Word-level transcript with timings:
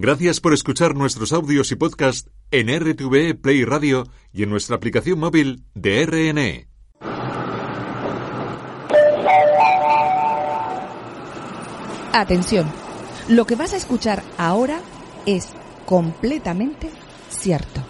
Gracias 0.00 0.40
por 0.40 0.54
escuchar 0.54 0.94
nuestros 0.94 1.32
audios 1.32 1.72
y 1.72 1.74
podcast 1.74 2.28
en 2.52 2.68
RTV 2.68 3.34
Play 3.42 3.64
Radio 3.64 4.06
y 4.32 4.44
en 4.44 4.50
nuestra 4.50 4.76
aplicación 4.76 5.18
móvil 5.18 5.64
de 5.74 6.06
RNE. 6.06 6.68
Atención, 12.12 12.70
lo 13.28 13.44
que 13.44 13.56
vas 13.56 13.72
a 13.72 13.76
escuchar 13.76 14.22
ahora 14.36 14.78
es 15.26 15.52
completamente 15.84 16.90
cierto. 17.28 17.82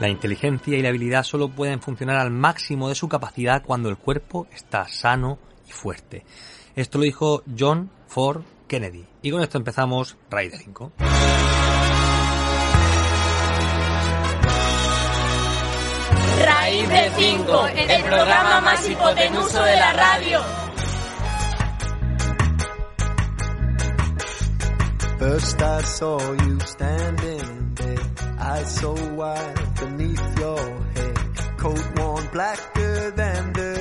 La 0.00 0.10
inteligencia 0.10 0.76
y 0.76 0.82
la 0.82 0.90
habilidad 0.90 1.22
solo 1.22 1.48
pueden 1.48 1.80
funcionar 1.80 2.18
al 2.18 2.30
máximo 2.30 2.90
de 2.90 2.94
su 2.94 3.08
capacidad 3.08 3.62
cuando 3.64 3.88
el 3.88 3.96
cuerpo 3.96 4.46
está 4.52 4.86
sano 4.86 5.38
y 5.66 5.72
fuerte. 5.72 6.26
Esto 6.78 6.98
lo 6.98 7.02
dijo 7.02 7.42
John 7.58 7.90
Ford 8.06 8.42
Kennedy. 8.68 9.04
Y 9.20 9.32
con 9.32 9.42
esto 9.42 9.58
empezamos 9.58 10.16
Raíz 10.30 10.52
de 10.52 10.58
5. 10.58 10.92
Raíz 16.44 16.88
de 16.88 17.10
5, 17.16 17.66
el 17.66 18.02
programa 18.04 18.60
más 18.60 18.88
hipotenuso 18.88 19.60
de 19.60 19.74
la 19.74 19.92
radio. 19.92 20.40
First 25.18 25.60
I 25.60 25.82
saw 25.82 26.20
you 26.46 26.60
standing 26.60 27.74
there, 27.74 27.98
eyes 28.38 28.72
so 28.76 28.94
wide 29.16 29.80
beneath 29.80 30.38
your 30.38 30.60
head. 30.94 31.56
Coat 31.56 31.98
worn 31.98 32.28
blacker 32.30 33.10
than 33.16 33.52
the 33.52 33.77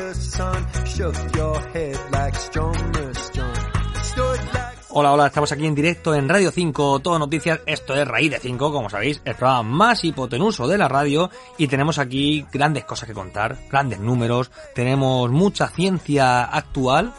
Hola, 4.89 5.11
hola, 5.11 5.27
estamos 5.27 5.51
aquí 5.51 5.65
en 5.65 5.75
directo 5.75 6.15
en 6.15 6.29
Radio 6.29 6.49
5, 6.49 6.99
todo 6.99 7.19
noticias, 7.19 7.59
esto 7.65 7.93
es 7.93 8.07
Raíz 8.07 8.31
de 8.31 8.39
5, 8.39 8.71
como 8.71 8.89
sabéis, 8.89 9.21
el 9.25 9.35
programa 9.35 9.63
más 9.63 10.05
hipotenuso 10.05 10.65
de 10.67 10.77
la 10.77 10.87
radio. 10.87 11.29
Y 11.57 11.67
tenemos 11.67 11.99
aquí 11.99 12.45
grandes 12.53 12.85
cosas 12.85 13.09
que 13.09 13.13
contar, 13.13 13.57
grandes 13.69 13.99
números, 13.99 14.49
tenemos 14.73 15.29
mucha 15.29 15.67
ciencia 15.67 16.45
actual, 16.45 17.13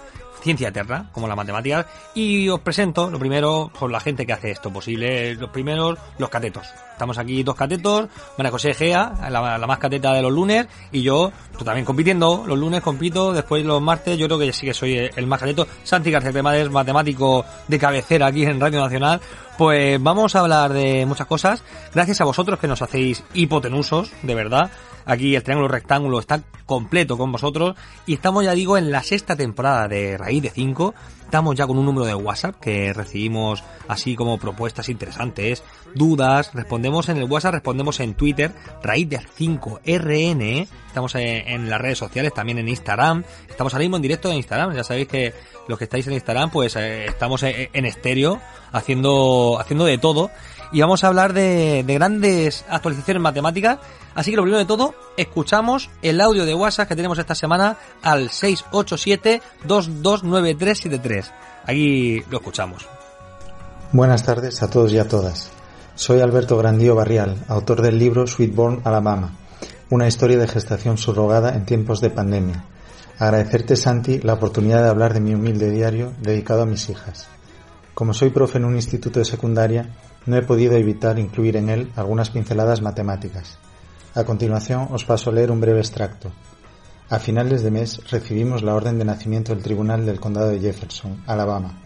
ciencia 0.49 0.69
eterna, 0.69 1.11
como 1.13 1.29
la 1.29 1.37
matemática, 1.37 1.87
y 2.15 2.49
os 2.49 2.61
presento, 2.61 3.11
lo 3.11 3.19
primero, 3.19 3.71
por 3.79 3.91
la 3.91 4.01
gente 4.01 4.25
que 4.25 4.33
hace 4.33 4.51
esto 4.51 4.73
posible, 4.73 5.35
los 5.35 5.51
primeros, 5.51 5.99
los 6.17 6.31
catetos. 6.31 6.67
Estamos 6.93 7.19
aquí 7.19 7.43
dos 7.43 7.55
catetos, 7.55 8.09
María 8.39 8.51
José 8.51 8.73
Gea, 8.73 9.29
la, 9.29 9.59
la 9.59 9.67
más 9.67 9.79
cateta 9.79 10.15
de 10.15 10.23
los 10.23 10.33
lunes, 10.33 10.67
y 10.91 11.03
yo, 11.03 11.31
tú 11.57 11.67
también 11.67 11.85
compitiendo, 11.85 12.45
los 12.47 12.59
lunes 12.59 12.81
compito, 12.81 13.35
después 13.35 13.63
los 13.63 13.83
martes, 13.83 14.17
yo 14.17 14.27
creo 14.27 14.39
que 14.39 14.51
sí 14.55 14.65
que 14.65 14.73
soy 14.73 15.11
el 15.15 15.27
más 15.27 15.39
cateto. 15.39 15.67
Santi 15.85 16.11
García 16.11 16.33
Cremades, 16.33 16.71
matemático 16.71 17.45
de 17.69 17.79
cabecera 17.79 18.29
aquí 18.29 18.45
en 18.45 18.59
Radio 18.59 18.81
Nacional. 18.81 19.21
Pues 19.59 20.01
vamos 20.01 20.37
a 20.37 20.39
hablar 20.39 20.73
de 20.73 21.05
muchas 21.05 21.27
cosas, 21.27 21.64
gracias 21.92 22.20
a 22.20 22.25
vosotros 22.25 22.61
que 22.61 22.69
nos 22.69 22.81
hacéis 22.81 23.25
hipotenusos, 23.34 24.12
de 24.23 24.37
verdad. 24.37 24.70
Aquí 25.05 25.34
el 25.34 25.42
triángulo 25.42 25.67
rectángulo 25.67 26.20
está 26.20 26.42
completo 26.64 27.19
con 27.19 27.33
vosotros 27.33 27.75
y 28.06 28.14
estamos 28.14 28.45
ya 28.45 28.53
digo 28.53 28.79
en 28.79 28.92
la 28.92 29.03
sexta 29.03 29.34
temporada 29.34 29.89
de 29.89 30.17
Raíz 30.17 30.45
de 30.45 30.51
5. 30.51 30.95
Estamos 31.29 31.57
ya 31.57 31.67
con 31.67 31.77
un 31.77 31.84
número 31.84 32.07
de 32.07 32.15
WhatsApp 32.15 32.55
que 32.59 32.95
recibimos 32.95 33.62
así 33.87 34.17
como 34.17 34.39
propuestas 34.39 34.89
interesantes, 34.89 35.62
dudas, 35.95 36.55
respondemos 36.55 37.11
en 37.11 37.19
el 37.19 37.25
WhatsApp, 37.25 37.53
respondemos 37.53 38.01
en 38.01 38.15
Twitter, 38.15 38.55
Raíz 38.83 39.11
de 39.11 39.20
5 39.35 39.81
RN, 39.85 40.67
estamos 40.87 41.15
en, 41.17 41.69
las 41.69 41.83
redes 41.83 41.98
sociales, 41.98 42.33
también 42.33 42.57
en 42.57 42.70
Instagram, 42.70 43.25
estamos 43.47 43.75
ahora 43.75 43.83
mismo 43.83 43.97
en 43.97 44.03
directo 44.03 44.31
en 44.31 44.39
Instagram, 44.39 44.73
ya 44.73 44.83
sabéis 44.83 45.07
que 45.09 45.35
los 45.69 45.77
que 45.77 45.85
estáis 45.85 46.07
en 46.07 46.15
Instagram 46.15 46.48
pues 46.48 46.77
eh, 46.77 47.05
estamos 47.05 47.42
en 47.42 47.85
estéreo 47.85 48.41
haciendo, 48.73 49.59
haciendo 49.61 49.85
de 49.85 49.98
todo 49.98 50.31
y 50.72 50.80
vamos 50.80 51.05
a 51.05 51.08
hablar 51.08 51.33
de, 51.33 51.84
de, 51.86 51.94
grandes 51.94 52.64
actualizaciones 52.69 53.22
matemáticas. 53.22 53.78
Así 54.14 54.30
que 54.30 54.36
lo 54.36 54.42
primero 54.42 54.61
de 54.61 54.67
todo, 54.67 54.95
escuchamos 55.17 55.90
el 56.02 56.20
audio 56.20 56.45
de 56.45 56.55
WhatsApp 56.55 56.89
que 56.89 56.96
tenemos 56.96 57.18
esta 57.18 57.34
semana 57.34 57.79
al 58.02 58.29
687-229373. 58.30 61.24
Aquí 61.64 62.23
lo 62.30 62.39
escuchamos. 62.39 62.86
Buenas 63.92 64.23
tardes 64.23 64.62
a 64.62 64.68
todos 64.68 64.92
y 64.92 64.98
a 64.98 65.08
todas. 65.08 65.51
Soy 65.95 66.20
Alberto 66.20 66.57
Grandío 66.57 66.95
Barrial, 66.95 67.36
autor 67.48 67.83
del 67.83 67.98
libro 67.98 68.27
Sweetborn 68.27 68.83
Alabama, 68.84 69.33
una 69.90 70.07
historia 70.07 70.39
de 70.39 70.46
gestación 70.46 70.98
subrogada 70.98 71.55
en 71.55 71.64
tiempos 71.64 72.01
de 72.01 72.11
pandemia. 72.11 72.64
Agradecerte, 73.18 73.74
Santi, 73.74 74.20
la 74.20 74.34
oportunidad 74.34 74.83
de 74.83 74.90
hablar 74.90 75.12
de 75.12 75.20
mi 75.20 75.34
humilde 75.34 75.70
diario 75.70 76.12
dedicado 76.20 76.62
a 76.62 76.67
mis 76.67 76.89
hijas. 76.89 77.27
Como 77.95 78.14
soy 78.14 78.30
profe 78.30 78.58
en 78.58 78.64
un 78.64 78.77
instituto 78.77 79.18
de 79.18 79.24
secundaria, 79.24 79.90
no 80.28 80.36
he 80.36 80.42
podido 80.42 80.77
evitar 80.77 81.18
incluir 81.18 81.56
en 81.56 81.70
él 81.70 81.90
algunas 81.96 82.28
pinceladas 82.30 82.83
matemáticas. 82.83 83.58
A 84.14 84.24
continuación 84.24 84.89
os 84.92 85.05
paso 85.05 85.30
a 85.30 85.33
leer 85.33 85.50
un 85.50 85.61
breve 85.61 85.80
extracto. 85.80 86.30
A 87.08 87.18
finales 87.18 87.62
de 87.62 87.70
mes 87.70 88.00
recibimos 88.11 88.62
la 88.62 88.74
orden 88.74 88.98
de 88.98 89.06
nacimiento 89.06 89.55
del 89.55 89.64
Tribunal 89.64 90.05
del 90.05 90.20
Condado 90.20 90.50
de 90.50 90.61
Jefferson, 90.61 91.22
Alabama. 91.27 91.80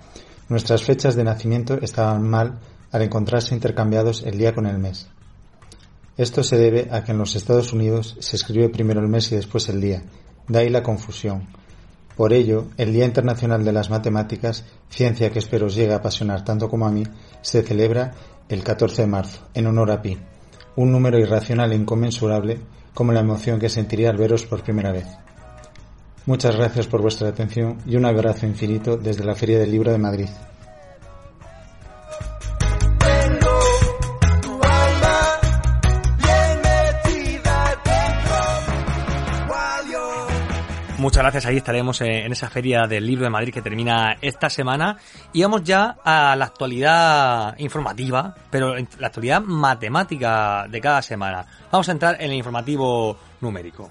Nuestras 0.49 0.83
fechas 0.83 1.15
de 1.15 1.23
nacimiento 1.23 1.79
estaban 1.81 2.29
mal 2.29 2.59
al 2.91 3.03
encontrarse 3.03 3.55
intercambiados 3.55 4.25
el 4.25 4.37
día 4.37 4.55
con 4.55 4.67
el 4.67 4.79
mes. 4.79 5.07
Esto 6.17 6.43
se 6.43 6.59
debe 6.59 6.89
a 6.91 7.05
que 7.05 7.13
en 7.13 7.19
los 7.19 7.37
Estados 7.37 7.73
Unidos 7.73 8.17
se 8.19 8.37
escribe 8.37 8.69
primero 8.69 9.01
el 9.01 9.09
mes 9.09 9.31
y 9.31 9.37
después 9.37 9.69
el 9.69 9.81
día, 9.81 10.03
de 10.49 10.59
ahí 10.59 10.69
la 10.69 10.83
confusión. 10.83 11.47
Por 12.17 12.35
ello, 12.35 12.67
el 12.77 12.93
Día 12.93 13.07
Internacional 13.07 13.65
de 13.65 13.73
las 13.73 13.89
Matemáticas, 13.89 14.65
ciencia 14.91 15.31
que 15.31 15.39
espero 15.39 15.67
os 15.67 15.75
llegue 15.75 15.95
a 15.95 15.97
apasionar 15.97 16.45
tanto 16.45 16.69
como 16.69 16.87
a 16.87 16.91
mí, 16.91 17.05
se 17.41 17.63
celebra 17.63 18.13
el 18.49 18.65
14 18.65 19.03
de 19.03 19.09
marzo, 19.09 19.49
en 19.55 19.67
honor 19.67 19.91
a 19.91 20.03
Pi, 20.03 20.19
un 20.77 20.93
número 20.93 21.19
irracional 21.19 21.73
e 21.73 21.77
inconmensurable 21.77 22.61
como 22.95 23.13
la 23.13 23.21
emoción 23.21 23.59
que 23.59 23.69
sentiría 23.69 24.11
al 24.11 24.17
veros 24.17 24.45
por 24.45 24.63
primera 24.63 24.93
vez. 24.93 25.07
Muchas 26.27 26.57
gracias 26.57 26.87
por 26.87 27.03
vuestra 27.03 27.29
atención 27.29 27.79
y 27.87 27.97
un 27.97 28.05
abrazo 28.05 28.47
infinito 28.47 28.97
desde 28.97 29.25
la 29.25 29.35
Feria 29.35 29.59
del 29.59 29.71
Libro 29.73 29.91
de 29.91 29.99
Madrid. 29.99 30.29
Muchas 41.03 41.25
gracias, 41.25 41.47
ahí 41.47 41.57
estaremos 41.57 42.01
en 42.01 42.31
esa 42.31 42.49
feria 42.49 42.87
del 42.87 43.05
libro 43.05 43.25
de 43.25 43.31
Madrid 43.31 43.53
que 43.53 43.61
termina 43.61 44.19
esta 44.21 44.49
semana. 44.49 44.99
Y 45.33 45.43
vamos 45.43 45.65
ya 45.65 45.97
a 46.05 46.37
la 46.37 46.45
actualidad 46.45 47.59
informativa, 47.59 48.37
pero 48.53 48.77
la 48.77 49.09
actualidad 49.09 49.41
matemática 49.41 50.65
de 50.69 50.81
cada 50.81 51.03
semana. 51.03 51.45
Vamos 51.73 51.89
a 51.89 51.93
entrar 51.93 52.15
en 52.21 52.31
el 52.31 52.37
informativo 52.37 53.19
numérico. 53.41 53.91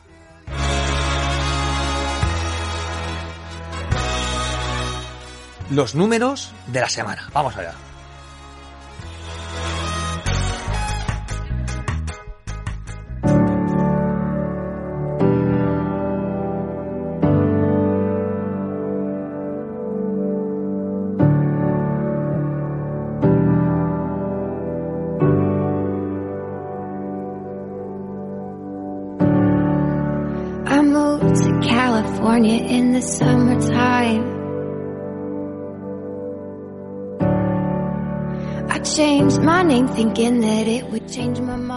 Los 5.69 5.93
números 5.93 6.53
de 6.67 6.79
la 6.79 6.87
semana. 6.87 7.29
Vamos 7.33 7.57
allá. 7.57 7.73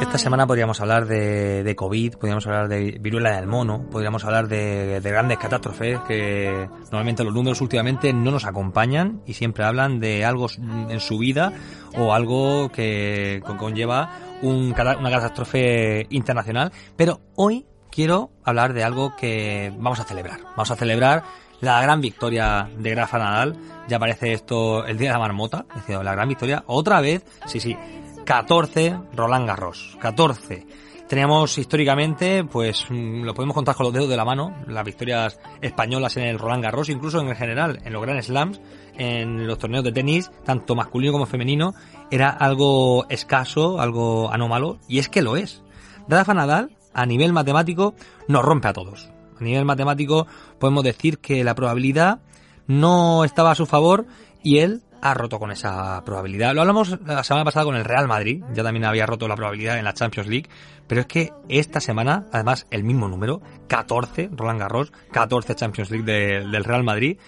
Esta 0.03 0.19
semana 0.19 0.47
podríamos 0.47 0.83
hablar 0.83 1.07
de, 1.07 1.75
COVID, 1.75 2.17
podríamos 2.17 2.47
hablar 2.47 2.69
de 2.69 2.99
viruela 3.01 3.37
del 3.37 3.47
mono, 3.47 3.87
podríamos 3.91 4.23
hablar 4.27 4.49
de, 4.49 5.01
de, 5.01 5.11
grandes 5.11 5.39
catástrofes 5.39 6.01
que 6.01 6.69
normalmente 6.93 7.25
los 7.25 7.33
números 7.33 7.63
últimamente 7.63 8.13
no 8.13 8.31
nos 8.31 8.45
acompañan 8.45 9.23
y 9.25 9.33
siempre 9.33 9.65
hablan 9.65 10.01
de 10.01 10.27
algo 10.27 10.49
en 10.91 11.01
su 11.01 11.17
vida 11.17 11.55
o 11.97 12.13
algo 12.13 12.69
que 12.69 13.43
conlleva 13.59 14.11
un, 14.43 14.75
una 14.75 15.11
catástrofe 15.11 16.07
internacional. 16.11 16.71
Pero 16.97 17.21
hoy 17.35 17.65
quiero 17.95 18.31
hablar 18.43 18.73
de 18.75 18.83
algo 18.83 19.15
que 19.15 19.73
vamos 19.77 20.01
a 20.01 20.05
celebrar. 20.05 20.41
Vamos 20.43 20.71
a 20.71 20.77
celebrar 20.77 21.23
la 21.61 21.81
gran 21.81 22.01
victoria 22.01 22.69
de 22.77 22.95
Rafa 22.95 23.19
Nadal. 23.19 23.57
Ya 23.89 24.01
parece 24.01 24.33
esto 24.33 24.85
el 24.85 24.99
día 24.99 25.11
de 25.11 25.13
la 25.15 25.21
marmota. 25.21 25.65
La 25.89 26.13
gran 26.13 26.29
victoria. 26.29 26.65
Otra 26.67 27.01
vez, 27.01 27.25
sí, 27.47 27.61
sí. 27.61 27.77
14 28.25 28.99
Roland 29.15 29.47
Garros. 29.47 29.97
14. 30.01 30.67
Teníamos 31.09 31.57
históricamente, 31.59 32.45
pues 32.45 32.87
mm, 32.89 33.23
lo 33.23 33.35
podemos 33.35 33.55
contar 33.55 33.77
con 33.77 33.85
los 33.85 33.93
dedos 33.93 34.09
de 34.09 34.17
la 34.17 34.25
mano, 34.25 34.57
las 34.67 34.85
victorias 34.85 35.39
españolas 35.61 36.17
en 36.17 36.25
el 36.25 36.39
Roland 36.39 36.65
Garros, 36.65 36.89
incluso 36.89 37.21
en 37.21 37.37
general, 37.37 37.79
en 37.85 37.93
los 37.93 38.03
Grand 38.03 38.23
Slams, 38.23 38.61
en 38.97 39.47
los 39.47 39.59
torneos 39.59 39.85
de 39.85 39.93
tenis, 39.93 40.33
tanto 40.45 40.75
masculino 40.75 41.13
como 41.13 41.27
femenino, 41.27 41.75
era 42.11 42.31
algo 42.31 43.07
escaso, 43.11 43.81
algo 43.81 44.33
anómalo, 44.33 44.79
y 44.89 44.99
es 44.99 45.11
que 45.11 45.21
lo 45.21 45.37
es. 45.37 45.63
Rafa 46.09 46.33
Nadal, 46.33 46.71
a 46.95 47.07
nivel 47.07 47.33
matemático, 47.33 47.95
nos 48.29 48.45
rompe 48.45 48.69
a 48.69 48.73
todos. 48.73 49.11
A 49.39 49.45
nivel 49.45 49.65
matemático 49.65 50.27
podemos 50.59 50.85
decir 50.85 51.19
que 51.19 51.45
la 51.45 51.55
probabilidad 51.55 52.21
no 52.67 53.25
estaba 53.25 53.51
a 53.51 53.55
su 53.55 53.67
favor 53.67 54.07
y 54.43 54.59
él 54.59 54.83
ha 55.05 55.13
roto 55.13 55.39
con 55.39 55.51
esa 55.51 56.03
probabilidad. 56.05 56.55
Lo 56.55 56.63
hablamos 56.63 56.99
la 57.05 57.23
semana 57.25 57.45
pasada 57.45 57.67
con 57.67 57.77
el 57.77 57.85
Real 57.85 58.09
Madrid, 58.09 58.43
ya 58.55 58.63
también 58.63 58.87
había 58.87 59.05
roto 59.05 59.29
la 59.29 59.37
probabilidad 59.37 59.79
en 59.79 59.85
la 59.85 59.93
Champions 59.93 60.31
League, 60.31 60.49
pero 60.87 61.03
es 61.03 61.07
que 61.07 61.31
esta 61.51 61.79
semana, 61.81 62.27
además, 62.33 62.67
el 62.71 62.85
mismo 62.85 63.07
número, 63.07 63.43
14, 63.69 64.31
Roland 64.33 64.61
Garros, 64.61 64.93
14 65.13 65.55
Champions 65.57 65.91
League 65.91 66.07
del 66.07 66.65
Real 66.65 66.85
Madrid, 66.85 67.19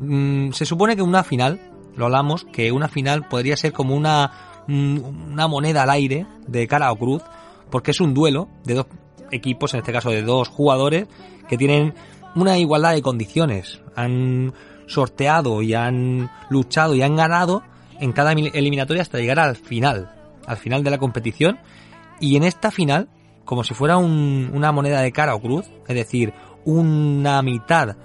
mm, 0.00 0.50
se 0.50 0.66
supone 0.66 0.96
que 0.96 1.02
una 1.02 1.22
final, 1.22 1.60
lo 1.94 2.06
hablamos, 2.06 2.46
que 2.46 2.72
una 2.72 2.88
final 2.88 3.28
podría 3.28 3.56
ser 3.56 3.72
como 3.72 3.94
una, 3.94 4.64
mm, 4.66 5.30
una 5.32 5.46
moneda 5.46 5.84
al 5.84 5.90
aire 5.90 6.26
de 6.48 6.66
cara 6.66 6.90
o 6.90 6.96
cruz, 6.96 7.22
porque 7.70 7.92
es 7.92 8.00
un 8.00 8.12
duelo 8.12 8.48
de 8.64 8.74
dos 8.74 8.86
equipos, 9.30 9.74
en 9.74 9.80
este 9.80 9.92
caso 9.92 10.10
de 10.10 10.22
dos 10.22 10.48
jugadores, 10.48 11.06
que 11.48 11.58
tienen 11.58 11.94
una 12.34 12.58
igualdad 12.58 12.94
de 12.94 13.02
condiciones. 13.02 13.80
Han 13.96 14.52
sorteado 14.86 15.62
y 15.62 15.74
han 15.74 16.30
luchado 16.48 16.94
y 16.94 17.02
han 17.02 17.16
ganado 17.16 17.62
en 18.00 18.12
cada 18.12 18.32
eliminatoria 18.32 19.02
hasta 19.02 19.18
llegar 19.18 19.38
al 19.38 19.56
final, 19.56 20.12
al 20.46 20.56
final 20.56 20.82
de 20.82 20.90
la 20.90 20.98
competición. 20.98 21.58
Y 22.18 22.36
en 22.36 22.44
esta 22.44 22.70
final, 22.70 23.08
como 23.44 23.64
si 23.64 23.74
fuera 23.74 23.96
una 23.96 24.72
moneda 24.72 25.00
de 25.00 25.12
cara 25.12 25.34
o 25.34 25.40
cruz, 25.40 25.66
es 25.86 25.94
decir, 25.94 26.32
una 26.64 27.42
mitad, 27.42 27.96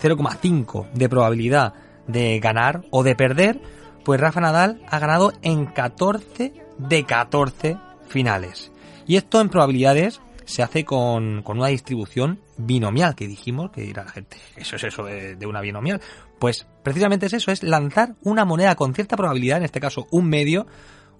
0,5 0.00 0.90
de 0.92 1.08
probabilidad 1.08 1.74
de 2.06 2.38
ganar 2.40 2.82
o 2.90 3.02
de 3.02 3.14
perder, 3.14 3.60
pues 4.04 4.20
Rafa 4.20 4.40
Nadal 4.40 4.80
ha 4.88 4.98
ganado 4.98 5.32
en 5.42 5.66
14 5.66 6.52
de 6.78 7.04
14 7.04 7.76
finales. 8.08 8.72
Y 9.06 9.16
esto 9.16 9.40
en 9.40 9.48
probabilidades 9.48 10.20
se 10.48 10.62
hace 10.62 10.84
con, 10.84 11.42
con 11.42 11.58
una 11.58 11.66
distribución 11.68 12.40
binomial 12.56 13.14
que 13.14 13.28
dijimos, 13.28 13.70
que 13.70 13.82
dirá 13.82 14.04
la 14.04 14.12
gente, 14.12 14.38
eso 14.56 14.76
es 14.76 14.84
eso 14.84 15.04
de, 15.04 15.36
de, 15.36 15.46
una 15.46 15.60
binomial. 15.60 16.00
Pues 16.38 16.66
precisamente 16.82 17.26
es 17.26 17.34
eso, 17.34 17.52
es 17.52 17.62
lanzar 17.62 18.14
una 18.22 18.46
moneda 18.46 18.74
con 18.74 18.94
cierta 18.94 19.14
probabilidad, 19.14 19.58
en 19.58 19.64
este 19.64 19.78
caso 19.78 20.06
un 20.10 20.26
medio, 20.26 20.66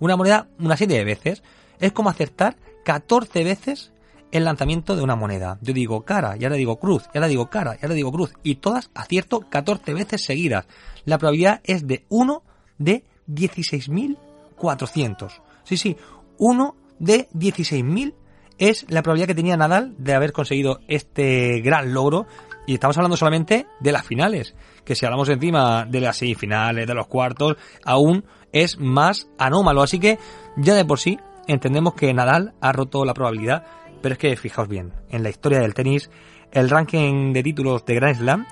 una 0.00 0.16
moneda 0.16 0.48
una 0.58 0.78
serie 0.78 0.96
de 0.96 1.04
veces. 1.04 1.42
Es 1.78 1.92
como 1.92 2.08
acertar 2.08 2.56
14 2.84 3.44
veces 3.44 3.92
el 4.32 4.44
lanzamiento 4.44 4.96
de 4.96 5.02
una 5.02 5.14
moneda. 5.14 5.58
Yo 5.60 5.74
digo 5.74 6.06
cara, 6.06 6.38
y 6.38 6.44
ahora 6.44 6.56
digo 6.56 6.78
cruz, 6.78 7.04
y 7.12 7.18
ahora 7.18 7.28
digo 7.28 7.50
cara, 7.50 7.74
y 7.74 7.84
ahora 7.84 7.94
digo 7.94 8.10
cruz, 8.10 8.32
y 8.42 8.54
todas 8.54 8.90
acierto 8.94 9.40
14 9.40 9.92
veces 9.92 10.24
seguidas. 10.24 10.64
La 11.04 11.18
probabilidad 11.18 11.60
es 11.64 11.86
de 11.86 12.06
1 12.08 12.42
de 12.78 13.04
16.400. 13.28 15.42
Sí, 15.64 15.76
sí, 15.76 15.98
1 16.38 16.74
de 16.98 17.28
16.400 17.34 18.14
es 18.58 18.86
la 18.88 19.02
probabilidad 19.02 19.28
que 19.28 19.34
tenía 19.34 19.56
Nadal 19.56 19.94
de 19.98 20.14
haber 20.14 20.32
conseguido 20.32 20.80
este 20.88 21.60
gran 21.60 21.92
logro. 21.94 22.26
Y 22.66 22.74
estamos 22.74 22.96
hablando 22.98 23.16
solamente 23.16 23.66
de 23.80 23.92
las 23.92 24.06
finales, 24.06 24.54
que 24.84 24.94
si 24.94 25.06
hablamos 25.06 25.28
encima 25.30 25.86
de 25.86 26.00
las 26.00 26.18
semifinales, 26.18 26.86
de 26.86 26.94
los 26.94 27.06
cuartos, 27.06 27.56
aún 27.84 28.24
es 28.52 28.78
más 28.78 29.28
anómalo. 29.38 29.82
Así 29.82 29.98
que 29.98 30.18
ya 30.56 30.74
de 30.74 30.84
por 30.84 30.98
sí 30.98 31.18
entendemos 31.46 31.94
que 31.94 32.12
Nadal 32.12 32.52
ha 32.60 32.72
roto 32.72 33.06
la 33.06 33.14
probabilidad, 33.14 33.64
pero 34.02 34.12
es 34.12 34.18
que 34.18 34.36
fijaos 34.36 34.68
bien, 34.68 34.92
en 35.08 35.22
la 35.22 35.30
historia 35.30 35.60
del 35.60 35.72
tenis, 35.72 36.10
el 36.52 36.68
ranking 36.68 37.32
de 37.32 37.42
títulos 37.42 37.84
de 37.86 37.94
Grand 37.94 38.16
Slam 38.16 38.46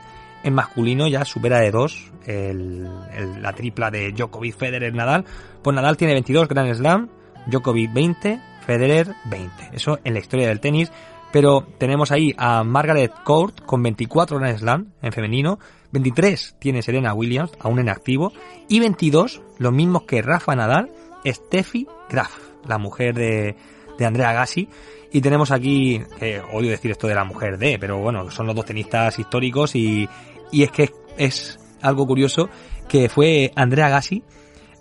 en 0.44 0.54
masculino 0.54 1.08
ya 1.08 1.24
supera 1.24 1.60
de 1.60 1.70
dos 1.70 2.12
la 2.26 3.52
tripla 3.52 3.90
de 3.90 4.12
Djokovic, 4.12 4.56
Federer, 4.56 4.94
Nadal. 4.94 5.24
Pues 5.62 5.74
Nadal 5.74 5.96
tiene 5.96 6.14
22 6.14 6.48
Grand 6.48 6.74
Slam, 6.74 7.08
Djokovic 7.46 7.92
20, 7.92 8.40
Federer 8.66 9.14
20. 9.26 9.70
Eso 9.72 9.98
en 10.04 10.14
la 10.14 10.20
historia 10.20 10.48
del 10.48 10.60
tenis. 10.60 10.90
Pero 11.32 11.66
tenemos 11.78 12.12
ahí 12.12 12.34
a 12.38 12.64
Margaret 12.64 13.12
Court 13.24 13.60
con 13.64 13.82
24 13.82 14.38
Grand 14.38 14.58
Slam 14.58 14.92
en 15.02 15.12
femenino. 15.12 15.58
23 15.92 16.56
tiene 16.58 16.82
Serena 16.82 17.14
Williams, 17.14 17.52
aún 17.60 17.78
en 17.78 17.88
activo. 17.88 18.32
Y 18.68 18.80
22, 18.80 19.42
los 19.58 19.72
mismos 19.72 20.04
que 20.04 20.22
Rafa 20.22 20.54
Nadal, 20.54 20.90
Steffi 21.26 21.86
Graf, 22.08 22.36
la 22.66 22.78
mujer 22.78 23.14
de, 23.14 23.56
de 23.98 24.06
Andrea 24.06 24.32
Gassi. 24.32 24.68
Y 25.12 25.20
tenemos 25.20 25.50
aquí, 25.50 26.00
eh, 26.20 26.42
odio 26.52 26.70
decir 26.70 26.90
esto 26.90 27.06
de 27.06 27.14
la 27.14 27.24
mujer 27.24 27.58
de, 27.58 27.78
pero 27.78 27.98
bueno, 27.98 28.30
son 28.30 28.46
los 28.46 28.54
dos 28.54 28.64
tenistas 28.64 29.18
históricos 29.18 29.74
y, 29.74 30.08
y 30.52 30.62
es 30.62 30.70
que 30.70 30.92
es 31.16 31.58
algo 31.80 32.06
curioso 32.06 32.48
que 32.88 33.08
fue 33.08 33.52
Andrea 33.56 33.88
Gassi 33.88 34.22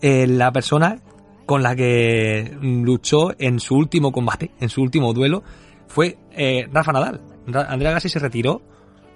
eh, 0.01 0.27
la 0.27 0.51
persona 0.51 0.99
con 1.45 1.63
la 1.63 1.75
que 1.75 2.57
luchó 2.61 3.33
en 3.37 3.59
su 3.59 3.75
último 3.75 4.11
combate, 4.11 4.51
en 4.59 4.69
su 4.69 4.81
último 4.81 5.13
duelo, 5.13 5.43
fue 5.87 6.17
eh, 6.31 6.67
Rafa 6.71 6.91
Nadal. 6.91 7.21
Andrea 7.53 7.91
Gassi 7.91 8.09
se 8.09 8.19
retiró 8.19 8.61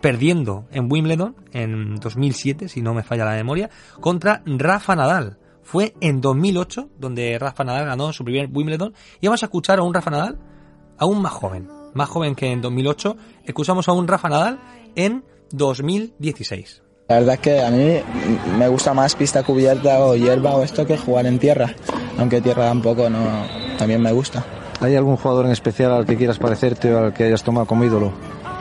perdiendo 0.02 0.66
en 0.72 0.92
Wimbledon 0.92 1.36
en 1.52 1.96
2007, 1.96 2.70
si 2.70 2.82
no 2.82 2.94
me 2.94 3.04
falla 3.04 3.26
la 3.26 3.36
memoria, 3.36 3.70
contra 4.00 4.42
Rafa 4.46 4.96
Nadal. 4.96 5.38
Fue 5.62 5.94
en 6.02 6.22
2008 6.22 6.90
donde 6.98 7.38
Rafa 7.38 7.64
Nadal 7.64 7.86
ganó 7.86 8.12
su 8.14 8.24
primer 8.24 8.50
Wimbledon 8.52 8.94
y 9.20 9.28
vamos 9.28 9.44
a 9.44 9.48
escuchar 9.48 9.80
a 9.80 9.84
un 9.84 9.94
Rafa 9.94 10.10
Nadal 10.10 10.40
aún 10.98 11.22
más 11.22 11.34
joven, 11.34 11.70
más 11.94 12.10
joven 12.10 12.36
que 12.36 12.52
en 12.52 12.62
2008. 12.62 13.18
Escuchamos 13.46 13.88
a 13.88 13.94
un 13.94 14.08
Rafa 14.08 14.30
Nadal 14.30 14.60
en 14.96 15.24
2016. 15.52 16.84
La 17.08 17.16
verdad 17.20 17.36
es 17.36 17.42
que 17.42 17.62
a 17.62 17.72
mí 17.72 18.00
me 18.58 18.68
gusta 18.68 18.94
más 18.94 19.16
pista 19.16 19.44
cubierta 19.44 20.00
o 20.00 20.16
hierba 20.16 20.56
o 20.56 20.64
esto 20.64 20.86
que 20.86 20.98
jugar 20.98 21.26
en 21.26 21.40
tierra, 21.40 21.76
aunque 22.20 22.42
tierra 22.42 22.68
tampoco 22.68 23.10
no, 23.10 23.46
también 23.78 24.02
me 24.02 24.12
gusta. 24.12 24.44
¿Hay 24.82 24.96
algún 24.96 25.18
jugador 25.18 25.46
en 25.46 25.52
especial 25.52 25.92
al 25.92 26.06
que 26.06 26.16
quieras 26.16 26.38
parecerte 26.38 26.94
o 26.94 27.06
al 27.06 27.14
que 27.14 27.26
hayas 27.26 27.44
tomado 27.44 27.66
como 27.66 27.84
ídolo? 27.84 28.14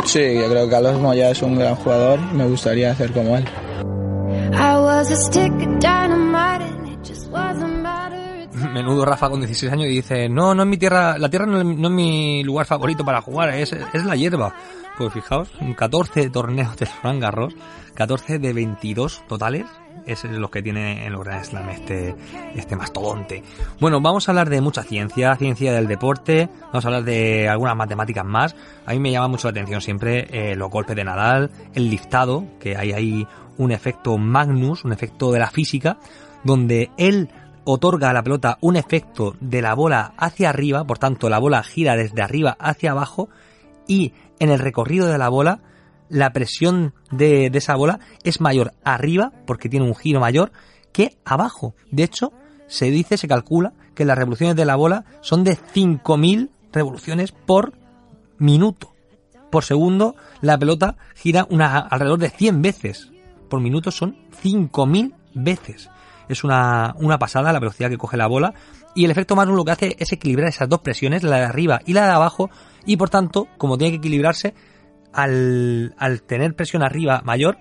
Sí, 0.05 0.35
yo 0.35 0.49
creo 0.49 0.65
que 0.65 0.71
Carlos 0.71 0.99
Moya 1.01 1.31
es 1.31 1.43
un 1.43 1.59
gran 1.59 1.75
jugador 1.77 2.19
y 2.33 2.37
me 2.37 2.47
gustaría 2.47 2.95
ser 2.95 3.13
como 3.13 3.37
él. 3.37 3.45
Menudo 8.73 9.05
Rafa 9.05 9.31
con 9.31 9.41
16 9.41 9.73
años 9.73 9.87
y 9.87 9.97
dice, 9.97 10.29
no, 10.29 10.55
no 10.55 10.63
es 10.63 10.69
mi 10.69 10.77
tierra, 10.77 11.17
la 11.19 11.29
tierra 11.29 11.47
no 11.47 11.61
es, 11.61 11.91
mi 11.91 12.43
lugar 12.43 12.67
favorito 12.67 13.05
para 13.05 13.21
jugar, 13.21 13.51
es, 13.51 13.73
es 13.73 14.05
la 14.05 14.17
hierba. 14.17 14.55
Pues 14.97 15.13
fijaos, 15.13 15.49
14 15.77 16.31
torneos 16.31 16.77
de 16.77 16.89
Roland 17.03 17.23
Garros, 17.23 17.55
14 17.95 18.39
de 18.39 18.53
22 18.53 19.23
totales, 19.29 19.67
es 20.07 20.25
lo 20.25 20.51
que 20.51 20.63
tiene 20.63 21.07
en 21.07 21.13
los 21.13 21.25
Grand 21.25 21.45
Slam 21.45 21.69
este, 21.71 22.15
este 22.55 22.77
mastodonte. 22.77 23.43
Bueno, 23.81 24.01
vamos 24.01 24.29
a 24.29 24.33
hablar 24.33 24.49
de 24.49 24.61
mucha 24.61 24.83
ciencia, 24.83 25.35
ciencia 25.37 25.73
del 25.73 25.87
deporte, 25.87 26.49
vamos 26.67 26.85
a 26.85 26.89
hablar 26.89 27.05
de 27.05 27.49
algunas 27.49 27.77
matemáticas 27.77 28.25
más. 28.25 28.57
A 28.87 28.93
mí 28.93 29.01
me 29.01 29.11
llama 29.11 29.29
mucho 29.29 29.49
la 29.49 29.53
atención 29.53 29.81
siempre 29.81 30.27
eh, 30.31 30.57
los 30.57 30.71
golpes 30.71 30.97
de 30.97 31.05
Nadal, 31.05 31.51
el 31.75 31.91
liftado, 31.91 32.45
que 32.61 32.77
hay 32.77 32.93
ahí 32.93 33.27
un 33.57 33.73
efecto 33.73 34.17
Magnus, 34.19 34.85
un 34.85 34.93
efecto 34.93 35.33
de 35.33 35.41
la 35.41 35.51
física, 35.51 35.99
donde 36.45 36.91
él 36.97 37.29
otorga 37.65 38.09
a 38.11 38.13
la 38.15 38.23
pelota 38.23 38.57
un 38.63 38.77
efecto 38.77 39.35
de 39.41 39.61
la 39.61 39.75
bola 39.75 40.15
hacia 40.17 40.49
arriba, 40.49 40.85
por 40.85 40.99
tanto 40.99 41.29
la 41.29 41.39
bola 41.39 41.63
gira 41.63 41.97
desde 41.97 42.23
arriba 42.23 42.57
hacia 42.59 42.93
abajo 42.93 43.29
y 43.87 44.15
en 44.39 44.51
el 44.51 44.59
recorrido 44.59 45.07
de 45.07 45.19
la 45.19 45.29
bola, 45.29 45.61
la 46.09 46.33
presión 46.33 46.95
de, 47.11 47.51
esa 47.53 47.77
bola 47.77 48.01
es 48.25 48.41
mayor 48.41 48.73
arriba, 48.85 49.33
porque 49.47 49.69
tiene 49.69 49.87
un 49.87 49.95
giro 49.95 50.21
mayor, 50.21 50.53
que 50.93 51.17
abajo. 51.25 51.75
De 51.91 52.03
hecho, 52.03 52.33
se 52.67 52.91
dice, 52.91 53.17
se 53.17 53.29
calcula, 53.29 53.73
que 53.95 54.05
las 54.05 54.17
revoluciones 54.17 54.57
de 54.57 54.65
la 54.65 54.77
bola 54.77 55.05
son 55.21 55.45
de 55.45 55.57
5.000 55.57 56.51
revoluciones 56.73 57.33
por 57.33 57.73
minuto. 58.39 58.95
Por 59.51 59.65
segundo, 59.65 60.15
la 60.41 60.59
pelota 60.59 60.97
gira 61.15 61.47
una, 61.51 61.79
alrededor 61.79 62.19
de 62.19 62.31
100 62.31 62.63
veces. 62.63 63.11
Por 63.49 63.61
minuto 63.61 63.91
son 63.91 64.17
5.000 64.43 65.15
veces. 65.35 65.91
Es 66.29 66.45
una, 66.45 66.95
una 66.99 67.19
pasada 67.19 67.53
la 67.53 67.61
velocidad 67.61 67.89
que 67.89 67.97
coge 67.97 68.17
la 68.17 68.27
bola. 68.27 68.55
Y 68.95 69.05
el 69.05 69.11
efecto 69.11 69.37
Magnus 69.37 69.57
lo 69.57 69.65
que 69.65 69.73
hace 69.73 69.97
es 69.99 70.13
equilibrar 70.13 70.49
esas 70.49 70.69
dos 70.69 70.81
presiones, 70.81 71.23
la 71.23 71.37
de 71.39 71.45
arriba 71.45 71.81
y 71.87 71.93
la 71.93 72.05
de 72.05 72.13
abajo, 72.13 72.51
y 72.85 72.97
por 72.97 73.11
tanto, 73.11 73.49
como 73.57 73.79
tiene 73.79 73.93
que 73.93 73.99
equilibrarse, 73.99 74.55
al, 75.13 75.95
al 75.99 76.23
tener 76.23 76.55
presión 76.55 76.83
arriba 76.83 77.23
mayor, 77.25 77.59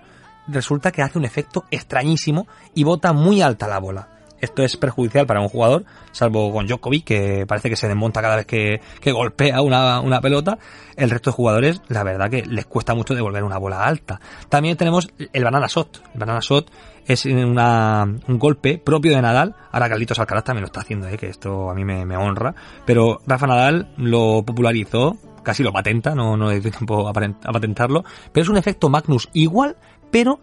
resulta 0.48 0.90
que 0.90 1.02
hace 1.02 1.18
un 1.18 1.24
efecto 1.24 1.64
extrañísimo 1.70 2.46
y 2.74 2.84
bota 2.84 3.12
muy 3.12 3.42
alta 3.42 3.68
la 3.68 3.78
bola. 3.78 4.08
esto 4.40 4.62
es 4.62 4.76
perjudicial 4.76 5.26
para 5.26 5.40
un 5.40 5.48
jugador, 5.48 5.84
salvo 6.12 6.52
con 6.52 6.66
Djokovic, 6.66 7.04
que 7.04 7.44
parece 7.46 7.68
que 7.68 7.76
se 7.76 7.88
desmonta 7.88 8.22
cada 8.22 8.36
vez 8.36 8.46
que, 8.46 8.80
que 9.00 9.12
golpea 9.12 9.60
una, 9.62 10.00
una, 10.00 10.20
pelota. 10.20 10.58
El 10.96 11.10
resto 11.10 11.30
de 11.30 11.34
jugadores, 11.34 11.82
la 11.88 12.04
verdad 12.04 12.30
que 12.30 12.44
les 12.46 12.66
cuesta 12.66 12.94
mucho 12.94 13.14
devolver 13.14 13.42
una 13.42 13.58
bola 13.58 13.84
alta. 13.84 14.20
También 14.48 14.76
tenemos 14.76 15.08
el 15.32 15.44
banana 15.44 15.66
shot. 15.68 16.02
El 16.14 16.20
banana 16.20 16.40
shot 16.40 16.70
es 17.06 17.24
una, 17.24 18.04
un 18.04 18.38
golpe 18.38 18.78
propio 18.78 19.12
de 19.12 19.22
Nadal. 19.22 19.56
Ahora 19.72 19.88
Carlitos 19.88 20.18
Alcaraz 20.18 20.44
también 20.44 20.62
lo 20.62 20.66
está 20.66 20.80
haciendo, 20.80 21.08
¿eh? 21.08 21.16
que 21.16 21.28
esto 21.28 21.70
a 21.70 21.74
mí 21.74 21.84
me, 21.84 22.04
me 22.04 22.16
honra. 22.16 22.54
Pero 22.86 23.20
Rafa 23.26 23.46
Nadal 23.46 23.92
lo 23.96 24.44
popularizó 24.44 25.16
casi 25.42 25.62
lo 25.62 25.72
patenta, 25.72 26.14
no, 26.14 26.36
no 26.36 26.48
le 26.48 26.60
dio 26.60 26.70
tiempo 26.70 27.08
a 27.08 27.12
patentarlo, 27.12 28.04
pero 28.32 28.42
es 28.42 28.48
un 28.48 28.56
efecto 28.56 28.88
Magnus 28.88 29.28
igual, 29.32 29.76
pero 30.10 30.40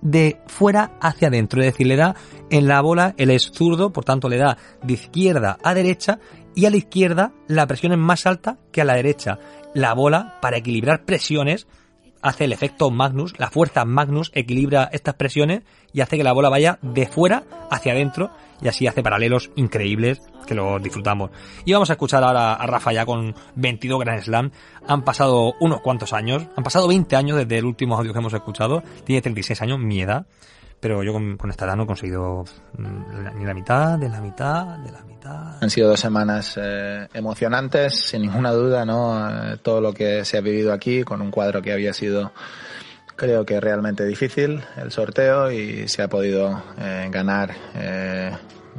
de 0.00 0.40
fuera 0.46 0.92
hacia 1.00 1.28
adentro, 1.28 1.60
es 1.60 1.72
decir, 1.72 1.86
le 1.86 1.96
da 1.96 2.14
en 2.50 2.68
la 2.68 2.80
bola, 2.80 3.14
él 3.16 3.30
es 3.30 3.50
zurdo, 3.52 3.92
por 3.92 4.04
tanto 4.04 4.28
le 4.28 4.36
da 4.36 4.56
de 4.82 4.92
izquierda 4.92 5.58
a 5.62 5.74
derecha 5.74 6.18
y 6.54 6.66
a 6.66 6.70
la 6.70 6.76
izquierda 6.76 7.32
la 7.48 7.66
presión 7.66 7.92
es 7.92 7.98
más 7.98 8.26
alta 8.26 8.58
que 8.72 8.80
a 8.80 8.84
la 8.84 8.94
derecha. 8.94 9.38
La 9.74 9.94
bola, 9.94 10.38
para 10.40 10.56
equilibrar 10.56 11.04
presiones, 11.04 11.66
hace 12.26 12.44
el 12.44 12.52
efecto 12.52 12.90
Magnus, 12.90 13.34
la 13.38 13.50
fuerza 13.50 13.84
Magnus 13.84 14.30
equilibra 14.34 14.88
estas 14.92 15.14
presiones 15.14 15.62
y 15.92 16.00
hace 16.00 16.16
que 16.16 16.24
la 16.24 16.32
bola 16.32 16.48
vaya 16.48 16.78
de 16.82 17.06
fuera 17.06 17.44
hacia 17.70 17.92
adentro 17.92 18.30
y 18.60 18.68
así 18.68 18.86
hace 18.86 19.02
paralelos 19.02 19.50
increíbles 19.54 20.20
que 20.46 20.54
lo 20.54 20.78
disfrutamos. 20.78 21.30
Y 21.64 21.72
vamos 21.72 21.90
a 21.90 21.94
escuchar 21.94 22.24
ahora 22.24 22.54
a 22.54 22.66
Rafa 22.66 22.92
ya 22.92 23.06
con 23.06 23.34
22 23.54 24.00
Grand 24.00 24.22
Slam. 24.22 24.50
Han 24.86 25.02
pasado 25.02 25.54
unos 25.60 25.80
cuantos 25.80 26.12
años, 26.12 26.46
han 26.56 26.64
pasado 26.64 26.88
20 26.88 27.14
años 27.16 27.36
desde 27.36 27.58
el 27.58 27.64
último 27.64 27.96
audio 27.96 28.12
que 28.12 28.18
hemos 28.18 28.34
escuchado. 28.34 28.82
Tiene 29.04 29.22
36 29.22 29.62
años, 29.62 29.78
mi 29.78 30.00
edad. 30.00 30.26
Pero 30.80 31.02
yo 31.02 31.12
con, 31.12 31.50
esta 31.50 31.64
edad 31.64 31.76
no 31.76 31.84
he 31.84 31.86
conseguido 31.86 32.44
mm, 32.76 33.38
ni 33.38 33.44
la 33.44 33.54
mitad, 33.54 33.98
de 33.98 34.08
la 34.08 34.20
mitad, 34.20 34.78
de 34.78 34.92
la 34.92 35.02
mitad. 35.02 35.62
Han 35.62 35.70
sido 35.70 35.88
dos 35.88 36.00
semanas 36.00 36.58
eh, 36.62 37.08
emocionantes, 37.14 38.08
sin 38.08 38.22
ninguna 38.22 38.52
duda, 38.52 38.84
¿no? 38.84 39.28
Eh, 39.28 39.56
todo 39.62 39.80
lo 39.80 39.92
que 39.92 40.24
se 40.24 40.38
ha 40.38 40.40
vivido 40.40 40.72
aquí 40.72 41.02
con 41.02 41.22
un 41.22 41.30
cuadro 41.30 41.62
que 41.62 41.72
había 41.72 41.92
sido 41.92 42.32
creo 43.16 43.44
que 43.46 43.60
realmente 43.60 44.04
difícil 44.04 44.62
el 44.76 44.92
sorteo 44.92 45.50
y 45.50 45.88
se 45.88 46.02
ha 46.02 46.08
podido 46.08 46.62
eh, 46.78 47.08
ganar 47.10 47.50
eh, 47.74 48.30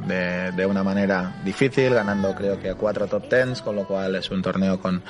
de, 0.08 0.52
de, 0.52 0.66
una 0.66 0.84
manera 0.84 1.42
difícil, 1.44 1.96
ganando 1.96 2.34
creo 2.36 2.60
que 2.60 2.70
a 2.70 2.76
cuatro 2.76 3.08
top 3.08 3.28
tens, 3.28 3.62
con 3.64 3.76
lo 3.76 3.88
cual 3.88 4.16
es 4.16 4.30
un 4.30 4.44
torneo 4.44 4.80
con 4.80 5.02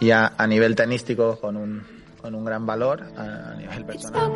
ya 0.00 0.32
a 0.36 0.46
nivel 0.46 0.74
tenístico 0.74 1.38
con 1.38 1.56
un, 1.56 1.99
con 2.20 2.34
un 2.34 2.44
gran 2.44 2.66
valor 2.66 3.02
a, 3.16 3.52
a 3.52 3.54
nivel 3.54 3.84
personal. 3.84 4.32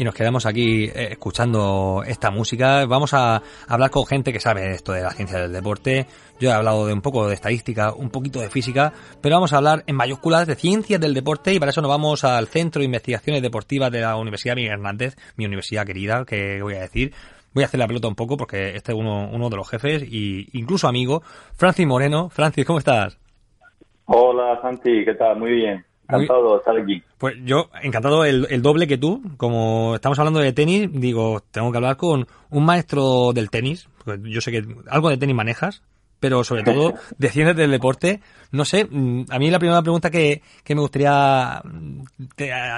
y 0.00 0.04
nos 0.04 0.14
quedamos 0.14 0.46
aquí 0.46 0.84
eh, 0.84 1.08
escuchando 1.10 2.02
esta 2.06 2.30
música. 2.30 2.86
Vamos 2.86 3.12
a 3.12 3.42
hablar 3.68 3.90
con 3.90 4.06
gente 4.06 4.32
que 4.32 4.40
sabe 4.40 4.70
esto 4.70 4.92
de 4.92 5.02
la 5.02 5.10
ciencia 5.10 5.38
del 5.38 5.52
deporte. 5.52 6.06
Yo 6.40 6.48
he 6.48 6.52
hablado 6.54 6.86
de 6.86 6.94
un 6.94 7.02
poco 7.02 7.28
de 7.28 7.34
estadística, 7.34 7.92
un 7.92 8.08
poquito 8.08 8.40
de 8.40 8.48
física, 8.48 8.94
pero 9.20 9.36
vamos 9.36 9.52
a 9.52 9.58
hablar 9.58 9.84
en 9.86 9.96
mayúsculas 9.96 10.46
de 10.46 10.54
ciencias 10.54 11.02
del 11.02 11.12
deporte 11.12 11.52
y 11.52 11.58
para 11.58 11.70
eso 11.70 11.82
nos 11.82 11.90
vamos 11.90 12.24
al 12.24 12.48
Centro 12.48 12.80
de 12.80 12.86
Investigaciones 12.86 13.42
Deportivas 13.42 13.92
de 13.92 14.00
la 14.00 14.16
Universidad 14.16 14.54
Miguel 14.54 14.72
Hernández, 14.72 15.16
mi 15.36 15.44
universidad 15.44 15.84
querida, 15.84 16.24
que 16.24 16.62
voy 16.62 16.76
a 16.76 16.80
decir. 16.80 17.12
Voy 17.52 17.64
a 17.64 17.66
hacer 17.66 17.78
la 17.78 17.86
pelota 17.86 18.08
un 18.08 18.14
poco 18.14 18.38
porque 18.38 18.76
este 18.76 18.92
es 18.92 18.98
uno, 18.98 19.28
uno 19.30 19.50
de 19.50 19.56
los 19.56 19.68
jefes 19.68 20.02
y 20.02 20.48
incluso 20.54 20.88
amigo, 20.88 21.22
Francis 21.56 21.86
Moreno. 21.86 22.30
Francis, 22.30 22.64
¿cómo 22.64 22.78
estás? 22.78 23.18
Hola, 24.12 24.58
Santi, 24.60 25.04
¿qué 25.04 25.14
tal? 25.14 25.38
Muy 25.38 25.52
bien. 25.52 25.84
Encantado 26.08 26.54
de 26.54 26.58
estar 26.58 26.76
aquí. 26.76 27.00
Pues 27.16 27.36
yo, 27.44 27.70
encantado 27.80 28.24
el, 28.24 28.48
el, 28.50 28.60
doble 28.60 28.88
que 28.88 28.98
tú. 28.98 29.22
Como 29.36 29.94
estamos 29.94 30.18
hablando 30.18 30.40
de 30.40 30.52
tenis, 30.52 30.88
digo, 30.92 31.44
tengo 31.52 31.70
que 31.70 31.78
hablar 31.78 31.96
con 31.96 32.26
un 32.50 32.64
maestro 32.64 33.32
del 33.32 33.50
tenis. 33.50 33.88
Porque 34.04 34.28
yo 34.28 34.40
sé 34.40 34.50
que 34.50 34.64
algo 34.88 35.10
de 35.10 35.16
tenis 35.16 35.36
manejas 35.36 35.84
pero 36.18 36.44
sobre 36.44 36.64
todo 36.64 36.94
de 37.18 37.28
ciencias 37.28 37.56
del 37.56 37.70
deporte. 37.70 38.20
No 38.50 38.64
sé, 38.64 38.84
mm, 38.84 39.26
a 39.30 39.38
mí 39.38 39.48
la 39.48 39.60
primera 39.60 39.80
pregunta 39.80 40.10
que, 40.10 40.42
que 40.64 40.74
me 40.74 40.80
gustaría 40.80 41.62
mm, 41.64 42.02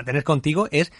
tener 0.05 0.25
contigo 0.25 0.69
es 0.71 0.93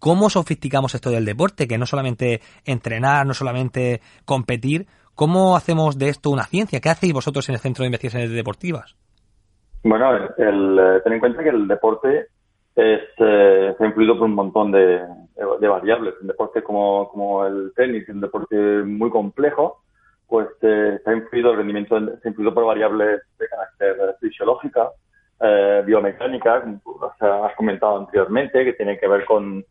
cómo 0.00 0.28
sofisticamos 0.28 0.96
esto 0.96 1.10
del 1.10 1.24
deporte, 1.24 1.68
que 1.68 1.78
no 1.78 1.86
solamente 1.86 2.42
entrenar, 2.64 3.24
no 3.24 3.34
solamente 3.34 4.02
competir, 4.24 4.88
¿cómo 5.14 5.56
hacemos 5.56 5.96
de 5.96 6.08
esto 6.08 6.30
una 6.30 6.44
ciencia? 6.44 6.80
¿Qué 6.80 6.90
hacéis 6.90 7.12
vosotros 7.12 7.48
en 7.48 7.54
el 7.54 7.60
Centro 7.60 7.84
de 7.84 7.86
Investigaciones 7.86 8.30
Deportivas? 8.30 8.96
Bueno, 9.82 10.14
el, 10.36 10.78
eh, 10.78 11.00
ten 11.04 11.12
en 11.14 11.20
cuenta 11.20 11.42
que 11.42 11.50
el 11.50 11.68
deporte 11.68 12.26
es, 12.74 13.00
eh, 13.18 13.68
está 13.70 13.86
influido 13.86 14.18
por 14.18 14.24
un 14.24 14.34
montón 14.34 14.72
de, 14.72 15.00
variables. 15.60 16.14
Un 16.20 16.26
deporte 16.26 16.62
como, 16.62 17.08
como 17.08 17.46
el 17.46 17.72
tenis, 17.74 18.08
un 18.08 18.20
deporte 18.20 18.56
muy 18.56 19.10
complejo, 19.10 19.82
pues 20.28 20.48
eh, 20.62 20.94
está 20.96 21.12
influido 21.12 21.52
el 21.52 21.58
rendimiento, 21.58 21.96
está 21.98 22.28
influido 22.28 22.52
por 22.52 22.66
variables 22.66 23.22
de 23.38 23.48
carácter 23.48 24.16
fisiológica, 24.20 24.90
eh, 25.40 25.82
biomecánica, 25.84 26.62
como 26.82 27.12
has 27.20 27.54
comentado 27.56 27.98
anteriormente, 27.98 28.64
que 28.64 28.72
tiene 28.72 28.98
que 28.98 29.08
ver 29.08 29.24
con, 29.24 29.64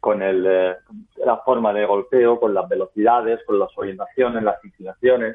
con 0.00 0.20
el, 0.20 0.44
eh, 0.46 0.76
la 1.24 1.38
forma 1.38 1.72
de 1.72 1.86
golpeo, 1.86 2.38
con 2.40 2.52
las 2.52 2.68
velocidades, 2.68 3.40
con 3.46 3.58
las 3.58 3.70
orientaciones, 3.76 4.42
las 4.42 4.62
inclinaciones, 4.64 5.34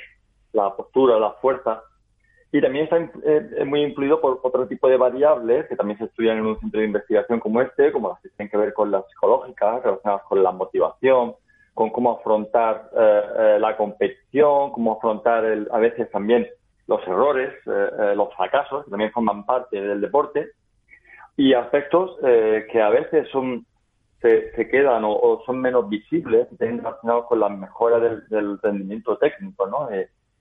la 0.53 0.75
postura, 0.75 1.17
la 1.17 1.31
fuerza. 1.33 1.81
Y 2.51 2.61
también 2.61 2.85
está 2.85 2.97
eh, 2.97 3.65
muy 3.65 3.81
influido 3.81 4.21
por 4.21 4.39
otro 4.41 4.67
tipo 4.67 4.87
de 4.87 4.97
variables 4.97 5.67
que 5.67 5.75
también 5.75 5.97
se 5.99 6.05
estudian 6.05 6.37
en 6.37 6.45
un 6.45 6.59
centro 6.59 6.79
de 6.79 6.87
investigación 6.87 7.39
como 7.39 7.61
este, 7.61 7.91
como 7.91 8.09
las 8.09 8.21
que 8.21 8.29
tienen 8.29 8.49
que 8.49 8.57
ver 8.57 8.73
con 8.73 8.89
las 8.89 9.05
psicológicas, 9.09 9.83
relacionadas 9.83 10.23
con 10.23 10.41
la 10.41 10.51
motivación, 10.51 11.35
con 11.77 11.91
cómo 11.91 12.17
afrontar 12.17 12.89
eh, 12.97 13.21
eh, 13.37 13.57
la 13.59 13.77
competición, 13.77 14.71
cómo 14.71 14.93
afrontar 14.93 15.45
el, 15.45 15.67
a 15.71 15.77
veces 15.77 16.09
también 16.09 16.47
los 16.87 17.07
errores, 17.07 17.53
eh, 17.67 18.13
los 18.15 18.33
fracasos, 18.33 18.83
que 18.83 18.89
también 18.89 19.11
forman 19.11 19.45
parte 19.45 19.79
del 19.79 20.01
deporte, 20.01 20.53
y 21.35 21.53
aspectos 21.53 22.17
que 22.19 22.81
a 22.81 22.89
veces 22.89 23.27
son 23.29 23.63
se, 24.21 24.51
se 24.53 24.67
quedan 24.69 25.03
o, 25.05 25.43
son 25.45 25.61
menos 25.61 25.87
visibles, 25.87 26.51
están 26.51 26.79
relacionados 26.79 27.27
con 27.27 27.39
la 27.41 27.49
mejora 27.49 27.99
del, 27.99 28.59
rendimiento 28.59 29.15
técnico, 29.19 29.67
¿no? 29.67 29.87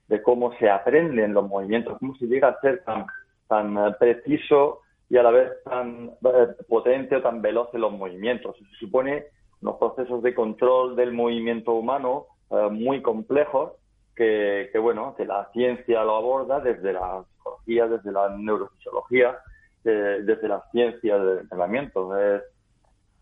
De, 0.07 0.21
cómo 0.21 0.53
se 0.57 0.69
aprenden 0.69 1.33
los 1.33 1.47
movimientos, 1.47 1.97
cómo 1.99 2.15
se 2.15 2.25
llega 2.25 2.49
a 2.49 2.59
ser 2.61 2.83
tan, 2.83 3.05
tan 3.47 3.95
preciso 3.99 4.81
y 5.09 5.17
a 5.17 5.23
la 5.23 5.31
vez 5.31 5.51
tan 5.63 6.11
potente 6.67 7.15
o 7.15 7.21
tan 7.21 7.41
veloz 7.41 7.69
en 7.73 7.81
los 7.81 7.93
movimientos. 7.93 8.55
Se 8.57 8.85
supone 8.85 9.25
unos 9.61 9.77
procesos 9.77 10.21
de 10.21 10.35
control 10.35 10.95
del 10.95 11.13
movimiento 11.13 11.73
humano 11.73 12.27
eh, 12.51 12.69
muy 12.71 13.01
complejos 13.01 13.73
que, 14.15 14.69
que, 14.71 14.79
bueno, 14.79 15.15
que 15.15 15.25
la 15.25 15.49
ciencia 15.53 16.03
lo 16.03 16.15
aborda 16.15 16.59
desde 16.59 16.93
la 16.93 17.23
psicología, 17.23 17.87
desde 17.87 18.11
la 18.11 18.29
neurofisiología, 18.29 19.37
desde 19.83 20.47
la 20.47 20.63
ciencia 20.71 21.17
del 21.17 21.39
entrenamiento. 21.39 22.17
Es, 22.17 22.43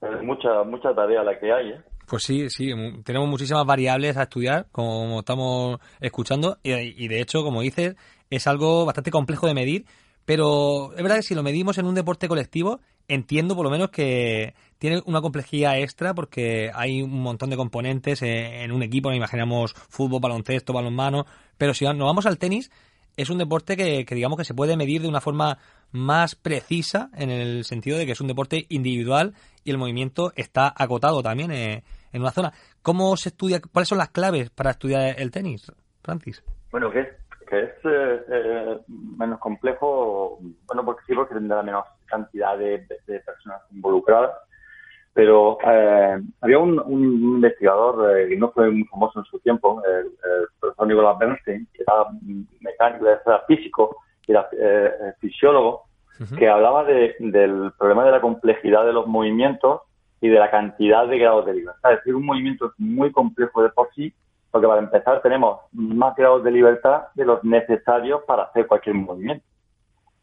es, 0.02 0.24
mucha, 0.24 0.64
mucha 0.64 0.96
tarea 0.96 1.24
la 1.24 1.40
que 1.40 1.52
hay. 1.52 1.76
Pues 2.08 2.24
sí, 2.24 2.50
sí, 2.50 2.72
tenemos 3.04 3.28
muchísimas 3.28 3.66
variables 3.66 4.16
a 4.18 4.24
estudiar, 4.24 4.68
como 4.72 5.20
estamos 5.20 5.80
escuchando, 6.00 6.60
y, 6.62 7.08
de 7.08 7.22
hecho, 7.22 7.44
como 7.44 7.62
dices, 7.62 7.96
es 8.30 8.48
algo 8.48 8.86
bastante 8.86 9.12
complejo 9.12 9.48
de 9.48 9.54
medir, 9.54 9.86
pero 10.26 10.94
es 10.96 11.02
verdad 11.02 11.18
que 11.18 11.24
si 11.24 11.36
lo 11.36 11.44
medimos 11.44 11.78
en 11.78 11.86
un 11.86 11.96
deporte 11.96 12.28
colectivo, 12.28 12.80
entiendo 13.08 13.56
por 13.56 13.66
lo 13.66 13.72
menos 13.72 13.90
que 13.90 14.54
tiene 14.78 15.02
una 15.06 15.22
complejidad 15.22 15.80
extra 15.80 16.14
porque 16.14 16.72
hay 16.74 17.02
un 17.02 17.22
montón 17.22 17.50
de 17.50 17.58
componentes 17.58 18.22
en 18.22 18.72
un 18.72 18.84
equipo, 18.84 19.10
nos 19.10 19.18
imaginamos 19.18 19.74
fútbol, 19.74 20.22
baloncesto, 20.22 20.74
balonmano, 20.74 21.26
pero 21.58 21.74
si 21.74 21.86
nos 21.86 21.98
vamos 21.98 22.26
al 22.26 22.38
tenis, 22.38 22.72
es 23.18 23.30
un 23.30 23.38
deporte 23.38 23.78
que, 23.78 24.06
digamos 24.16 24.38
que 24.38 24.46
se 24.46 24.54
puede 24.54 24.76
medir 24.78 25.02
de 25.02 25.08
una 25.08 25.22
forma 25.22 25.58
más 25.92 26.36
precisa 26.36 27.10
en 27.16 27.30
el 27.30 27.64
sentido 27.64 27.98
de 27.98 28.06
que 28.06 28.12
es 28.12 28.22
un 28.22 28.28
deporte 28.28 28.66
individual 28.70 29.34
y 29.64 29.72
el 29.72 29.78
movimiento 29.78 30.34
está 30.36 30.74
acotado 30.76 31.24
también 31.24 31.52
eh, 31.52 31.84
en 32.16 32.22
una 32.22 32.32
zona. 32.32 32.54
¿Cómo 32.82 33.16
se 33.18 33.30
estudia? 33.30 33.60
¿Cuáles 33.72 33.90
son 33.90 33.98
las 33.98 34.10
claves 34.10 34.50
para 34.50 34.72
estudiar 34.72 35.20
el 35.20 35.32
tenis, 35.32 35.72
Francis? 36.02 36.44
Bueno, 36.72 36.90
que 36.90 37.26
que 37.48 37.60
es 37.60 37.70
eh, 37.86 38.26
eh, 38.28 38.78
menos 38.90 39.40
complejo, 39.40 40.40
bueno, 40.66 40.84
porque 40.84 41.04
sí, 41.06 41.14
porque 41.14 41.36
tendrá 41.36 41.62
menos 41.62 41.86
cantidad 42.06 42.58
de, 42.58 42.88
de 43.06 43.20
personas 43.20 43.62
involucradas, 43.72 44.32
pero 45.14 45.58
eh, 45.64 46.20
había 46.42 46.60
un, 46.60 46.80
un 46.80 47.04
investigador 47.04 48.18
eh, 48.18 48.30
que 48.30 48.38
no 48.38 48.52
fue 48.52 48.72
muy 48.72 48.86
famoso 48.86 49.20
en 49.20 49.26
su 49.26 49.40
tiempo, 49.40 49.82
el, 49.86 50.08
el 50.08 50.48
profesor 50.60 50.88
Nicolás 50.88 51.20
Bernstein, 51.20 51.68
que 51.72 51.84
era 51.84 51.94
mecánico, 52.62 53.08
era 53.08 53.40
físico, 53.48 53.98
era 54.28 54.50
eh, 54.52 55.14
fisiólogo, 55.20 55.84
que 56.38 56.48
hablaba 56.48 56.86
de, 56.86 57.16
del 57.20 57.74
problema 57.78 58.06
de 58.06 58.12
la 58.12 58.22
complejidad 58.22 58.86
de 58.86 58.94
los 58.94 59.06
movimientos 59.06 59.82
y 60.26 60.30
de 60.30 60.40
la 60.40 60.50
cantidad 60.50 61.08
de 61.08 61.20
grados 61.20 61.46
de 61.46 61.54
libertad. 61.54 61.94
Es 61.94 62.00
decir, 62.00 62.16
un 62.16 62.26
movimiento 62.26 62.66
es 62.66 62.72
muy 62.80 63.12
complejo 63.12 63.62
de 63.62 63.70
por 63.70 63.90
sí, 63.94 64.12
porque 64.50 64.68
para 64.68 64.82
empezar 64.82 65.22
tenemos 65.22 65.60
más 65.72 66.16
grados 66.16 66.44
de 66.44 66.52
libertad 66.52 67.04
de 67.14 67.26
los 67.26 67.44
necesarios 67.44 68.24
para 68.26 68.44
hacer 68.44 68.66
cualquier 68.66 68.96
movimiento. 68.96 69.46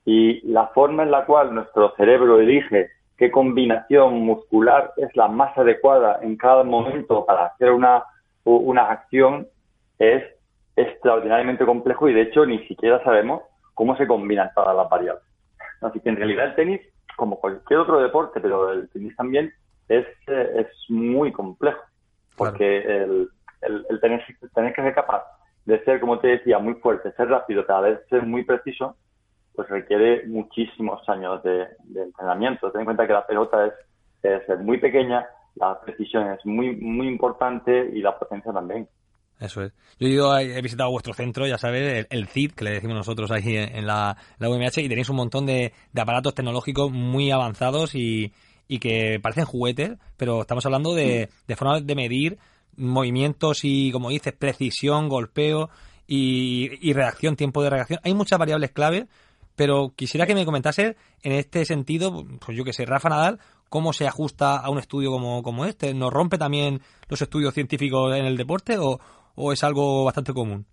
Y 0.05 0.41
la 0.51 0.67
forma 0.69 1.05
en 1.05 1.13
la 1.13 1.25
cual 1.25 1.55
nuestro 1.55 1.95
cerebro 1.97 2.41
elige 2.41 2.91
qué 3.17 3.31
combinación 3.31 4.23
muscular 4.23 4.93
es 4.97 5.15
la 5.15 5.29
más 5.29 5.57
adecuada 5.57 6.19
en 6.23 6.37
cada 6.37 6.65
momento 6.65 7.25
para 7.25 7.47
hacer 7.47 7.71
una, 7.71 8.03
una 8.45 8.91
acción 8.91 9.47
es 10.01 10.25
extraordinariamente 10.75 11.65
complejo 11.65 12.09
y 12.09 12.15
de 12.15 12.23
hecho 12.23 12.45
ni 12.45 12.67
siquiera 12.67 13.01
sabemos 13.05 13.43
cómo 13.75 13.97
se 13.97 14.09
combinan 14.09 14.51
todas 14.55 14.75
las 14.75 14.89
variables. 14.89 15.23
Así 15.81 16.01
que 16.01 16.09
en 16.09 16.17
realidad 16.17 16.47
el 16.47 16.55
tenis, 16.57 16.81
como 17.17 17.39
cualquier 17.39 17.79
otro 17.79 18.01
deporte, 18.01 18.41
pero 18.41 18.73
el 18.73 18.89
tenis 18.89 19.15
también, 19.15 19.53
es, 19.99 20.07
eh, 20.27 20.51
es 20.57 20.91
muy 20.91 21.33
complejo. 21.33 21.81
Porque 22.37 22.79
el, 22.79 23.29
el, 23.63 24.01
tener, 24.01 24.25
tener 24.55 24.73
que 24.73 24.83
ser 24.83 24.95
capaz 24.95 25.25
de 25.65 25.83
ser, 25.85 26.01
como 26.01 26.19
te 26.19 26.29
decía, 26.29 26.59
muy 26.59 26.75
fuerte, 26.75 27.13
ser 27.13 27.29
rápido, 27.29 27.65
cada 27.67 27.83
vez 27.83 28.01
ser 28.09 28.27
muy 28.27 28.45
preciso, 28.45 28.97
pues 29.55 29.69
requiere 29.69 30.27
muchísimos 30.27 31.07
años 31.09 31.43
de, 31.43 31.67
entrenamiento. 31.95 32.71
Ten 32.71 32.81
en 32.81 32.85
cuenta 32.87 33.07
que 33.07 33.13
la 33.13 33.27
pelota 33.27 33.67
es, 33.67 34.49
es, 34.49 34.61
muy 34.61 34.79
pequeña, 34.79 35.27
la 35.57 35.81
precisión 35.81 36.31
es 36.33 36.45
muy, 36.45 36.75
muy 36.77 37.07
importante 37.07 37.91
y 37.93 38.01
la 38.01 38.19
potencia 38.19 38.53
también. 38.53 38.89
Eso 39.39 39.63
es. 39.63 39.73
Yo 39.99 40.07
he, 40.07 40.11
ido, 40.11 40.39
he 40.39 40.63
visitado 40.63 40.91
vuestro 40.91 41.15
centro, 41.15 41.47
ya 41.47 41.59
sabes, 41.59 42.07
el, 42.11 42.29
CID, 42.29 42.53
que 42.53 42.65
le 42.65 42.71
decimos 42.73 42.97
nosotros 42.97 43.31
ahí 43.31 43.57
en, 43.57 43.87
la, 43.87 44.17
UMH, 44.41 44.79
y 44.79 44.89
tenéis 44.89 45.11
un 45.11 45.17
montón 45.17 45.47
de, 45.47 45.73
aparatos 45.97 46.35
tecnológicos 46.35 46.93
muy 46.93 47.31
avanzados 47.31 47.95
y, 47.95 48.33
y, 48.75 48.79
que 48.79 49.19
parecen 49.21 49.45
juguetes, 49.45 49.99
pero 50.17 50.43
estamos 50.43 50.64
hablando 50.67 50.95
de, 50.95 51.29
de 51.47 51.57
formas 51.57 51.87
de 51.87 51.95
medir 51.95 52.38
movimientos 52.76 53.61
y, 53.64 53.93
como 53.93 54.11
dices, 54.11 54.33
precisión, 54.33 55.09
golpeo 55.09 55.71
y, 56.07 56.71
y 56.81 56.93
reacción, 56.93 57.37
tiempo 57.37 57.62
de 57.62 57.71
reacción. 57.71 58.00
Hay 58.02 58.14
muchas 58.14 58.38
variables 58.38 58.71
clave 58.71 59.09
pero 59.57 59.93
quisiera 59.95 60.26
que 60.26 60.35
me 60.35 60.45
comentase 60.45 60.97
en 61.23 61.33
este 61.33 61.64
sentido, 61.64 62.25
pues 62.45 62.57
yo 62.57 62.64
que 62.64 62.73
sé, 62.73 62.87
Rafa 62.87 63.09
Nadal, 63.09 63.38
cómo 63.69 63.93
se 63.93 64.07
ajusta 64.07 64.57
a 64.57 64.71
un 64.71 64.79
estudio 64.79 65.11
como, 65.11 65.43
como 65.43 65.64
este. 65.64 65.95
¿Nos 65.95 66.12
rompe 66.12 66.38
también 66.38 66.81
los 67.09 67.21
estudios 67.21 67.55
científicos 67.55 68.14
en 68.17 68.25
el 68.25 68.37
deporte 68.37 68.79
o, 68.79 68.99
o 69.35 69.52
es 69.52 69.62
algo 69.62 70.05
bastante 70.05 70.33
común? 70.33 70.64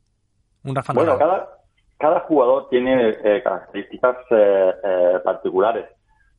Un 0.63 0.75
Rafa 0.75 0.94
Nadal. 0.94 1.18
Bueno, 1.18 1.20
cada, 1.20 1.50
cada 1.98 2.20
jugador 2.22 2.70
tiene 2.70 3.10
eh, 3.10 3.44
características 3.44 4.18
eh, 4.32 4.74
eh, 4.84 5.20
particulares. 5.24 5.86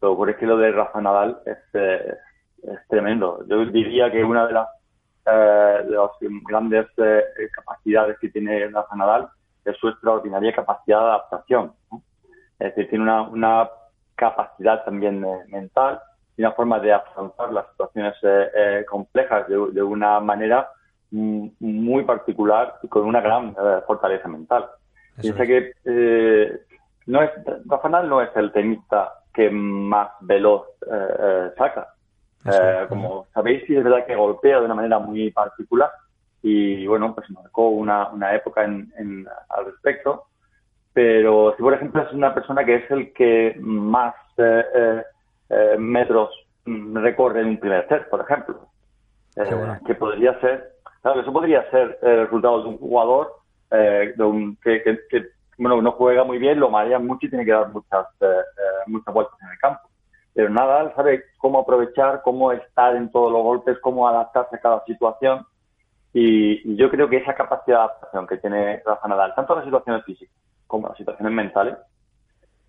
Lo 0.00 0.08
que 0.08 0.14
ocurre 0.14 0.32
es 0.32 0.38
que 0.38 0.46
lo 0.46 0.56
de 0.56 0.72
Rafa 0.72 1.00
Nadal 1.00 1.38
es, 1.44 1.58
es 1.74 2.88
tremendo. 2.88 3.44
Yo 3.48 3.64
diría 3.66 4.10
que 4.10 4.24
una 4.24 4.46
de 4.46 4.52
las, 4.54 4.68
de 5.24 5.90
las 5.90 6.10
grandes 6.48 6.86
capacidades 7.52 8.18
que 8.18 8.30
tiene 8.30 8.68
Rafa 8.68 8.96
Nadal 8.96 9.28
es 9.64 9.76
su 9.76 9.88
extraordinaria 9.88 10.52
capacidad 10.52 11.00
de 11.00 11.04
adaptación. 11.04 11.72
Es 12.58 12.74
decir, 12.74 12.88
tiene 12.90 13.04
una, 13.04 13.22
una 13.22 13.70
capacidad 14.20 14.84
también 14.84 15.24
eh, 15.24 15.44
mental 15.48 16.00
y 16.36 16.42
una 16.42 16.52
forma 16.52 16.78
de 16.78 16.92
afrontar 16.92 17.52
las 17.52 17.66
situaciones 17.70 18.14
eh, 18.22 18.48
eh, 18.54 18.84
complejas 18.88 19.48
de, 19.48 19.82
una 19.82 20.20
manera 20.20 20.68
mm, 21.10 21.48
muy 21.60 22.04
particular 22.04 22.76
y 22.82 22.88
con 22.88 23.06
una 23.06 23.20
gran 23.20 23.54
fortaleza 23.86 24.28
mental. 24.28 24.66
Piensa 25.20 25.44
que 25.44 25.72
no 27.06 27.22
es, 27.22 27.30
Rafa 27.66 27.88
no 27.88 28.22
es 28.22 28.30
el 28.36 28.52
tenista 28.52 29.12
que 29.32 29.50
más 29.50 30.10
veloz 30.20 30.66
saca. 31.56 31.94
como 32.88 33.26
sabéis, 33.32 33.64
sí 33.66 33.76
es 33.76 33.84
verdad 33.84 34.06
que 34.06 34.16
golpea 34.16 34.58
de 34.58 34.64
una 34.64 34.74
manera 34.74 34.98
muy 34.98 35.30
particular 35.30 35.90
y 36.42 36.86
bueno, 36.86 37.14
pues 37.14 37.30
marcó 37.30 37.68
una, 37.68 38.08
una 38.08 38.34
época 38.34 38.64
en, 38.64 38.92
en, 38.96 39.26
al 39.48 39.66
respecto. 39.66 40.24
Pero 40.92 41.54
si 41.56 41.62
por 41.62 41.74
ejemplo 41.74 42.02
es 42.02 42.12
una 42.12 42.34
persona 42.34 42.64
que 42.64 42.76
es 42.76 42.90
el 42.90 43.12
que 43.12 43.56
más 43.60 44.14
eh, 44.38 44.64
eh, 44.74 45.02
eh 45.50 45.76
metros 45.78 46.30
mm, 46.64 46.96
recorre 46.96 47.42
en 47.42 47.48
un 47.48 47.60
primer 47.60 47.86
set, 47.88 48.08
por 48.08 48.20
ejemplo, 48.22 48.68
eh, 49.36 49.78
que 49.86 49.94
podría 49.94 50.38
ser, 50.40 50.72
claro, 51.02 51.20
eso 51.20 51.32
podría 51.32 51.68
ser 51.70 51.98
el 52.02 52.24
resultado 52.24 52.62
de 52.62 52.68
un 52.70 52.78
jugador 52.78 53.36
de 53.70 54.24
un, 54.24 54.56
que, 54.56 54.82
que, 54.82 55.28
bueno, 55.60 55.82
no 55.82 55.92
juega 55.92 56.24
muy 56.24 56.38
bien, 56.38 56.58
lo 56.58 56.70
marea 56.70 56.98
mucho 56.98 57.26
y 57.26 57.30
tiene 57.30 57.44
que 57.44 57.52
dar 57.52 57.68
muchas, 57.68 58.06
muchas 58.86 59.14
vueltas 59.14 59.38
en 59.42 59.48
el 59.50 59.58
campo. 59.58 59.80
Pero 60.32 60.48
nada, 60.48 60.94
sabe 60.94 61.24
cómo 61.36 61.60
aprovechar, 61.60 62.22
cómo 62.22 62.50
estar 62.52 62.96
en 62.96 63.10
todos 63.10 63.30
los 63.30 63.42
golpes, 63.42 63.78
cómo 63.80 64.08
adaptarse 64.08 64.56
a 64.56 64.60
cada 64.60 64.84
situación. 64.84 65.44
Y, 66.12 66.76
yo 66.76 66.90
creo 66.90 67.08
que 67.08 67.18
esa 67.18 67.34
capacidad 67.34 67.76
de 67.76 67.82
adaptación 67.82 68.26
que 68.26 68.38
tiene 68.38 68.82
Rafa 68.86 69.06
Nadal, 69.06 69.34
tanto 69.34 69.52
en 69.52 69.58
las 69.58 69.66
situaciones 69.66 70.04
físicas 70.04 70.34
como 70.66 70.88
las 70.88 70.96
situaciones 70.96 71.32
mentales, 71.32 71.76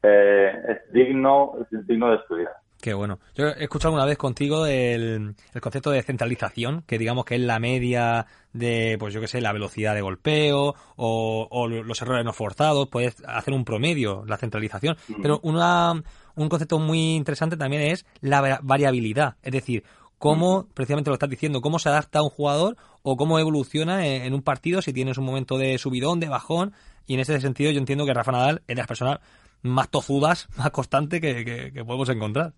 eh, 0.03 0.53
es 0.67 0.91
digno 0.91 1.53
es 1.61 1.87
digno 1.87 2.09
de 2.09 2.17
estudiar. 2.17 2.55
Qué 2.81 2.93
bueno. 2.93 3.19
Yo 3.35 3.47
he 3.47 3.63
escuchado 3.63 3.89
alguna 3.89 4.05
vez 4.05 4.17
contigo 4.17 4.65
el, 4.65 5.35
el, 5.53 5.61
concepto 5.61 5.91
de 5.91 6.01
centralización, 6.01 6.83
que 6.87 6.97
digamos 6.97 7.25
que 7.25 7.35
es 7.35 7.41
la 7.41 7.59
media 7.59 8.25
de, 8.53 8.97
pues 8.99 9.13
yo 9.13 9.21
qué 9.21 9.27
sé, 9.27 9.39
la 9.39 9.53
velocidad 9.53 9.93
de 9.93 10.01
golpeo 10.01 10.75
o, 10.95 11.47
o 11.49 11.67
los 11.67 12.01
errores 12.01 12.25
no 12.25 12.33
forzados. 12.33 12.89
Puedes 12.89 13.23
hacer 13.25 13.53
un 13.53 13.63
promedio, 13.65 14.23
la 14.25 14.37
centralización. 14.37 14.97
Pero 15.21 15.39
una, 15.43 16.01
un 16.35 16.49
concepto 16.49 16.79
muy 16.79 17.15
interesante 17.15 17.55
también 17.55 17.83
es 17.83 18.05
la 18.19 18.59
variabilidad. 18.61 19.35
Es 19.43 19.51
decir, 19.51 19.83
cómo, 20.21 20.67
precisamente 20.75 21.09
lo 21.09 21.15
estás 21.15 21.29
diciendo, 21.29 21.61
cómo 21.61 21.79
se 21.79 21.89
adapta 21.89 22.21
un 22.21 22.29
jugador 22.29 22.77
o 23.01 23.17
cómo 23.17 23.39
evoluciona 23.39 24.05
en, 24.05 24.33
un 24.33 24.43
partido 24.43 24.81
si 24.81 24.93
tienes 24.93 25.17
un 25.17 25.25
momento 25.25 25.57
de 25.57 25.77
subidón, 25.79 26.19
de 26.19 26.29
bajón, 26.29 26.73
y 27.07 27.15
en 27.15 27.21
ese 27.21 27.41
sentido 27.41 27.71
yo 27.71 27.79
entiendo 27.79 28.05
que 28.05 28.13
Rafa 28.13 28.31
Nadal 28.31 28.61
es 28.67 28.75
de 28.75 28.75
las 28.75 28.87
personas 28.87 29.19
más 29.63 29.89
tozudas, 29.89 30.47
más 30.57 30.69
constantes 30.69 31.19
que, 31.19 31.83
podemos 31.85 32.07
encontrar. 32.09 32.53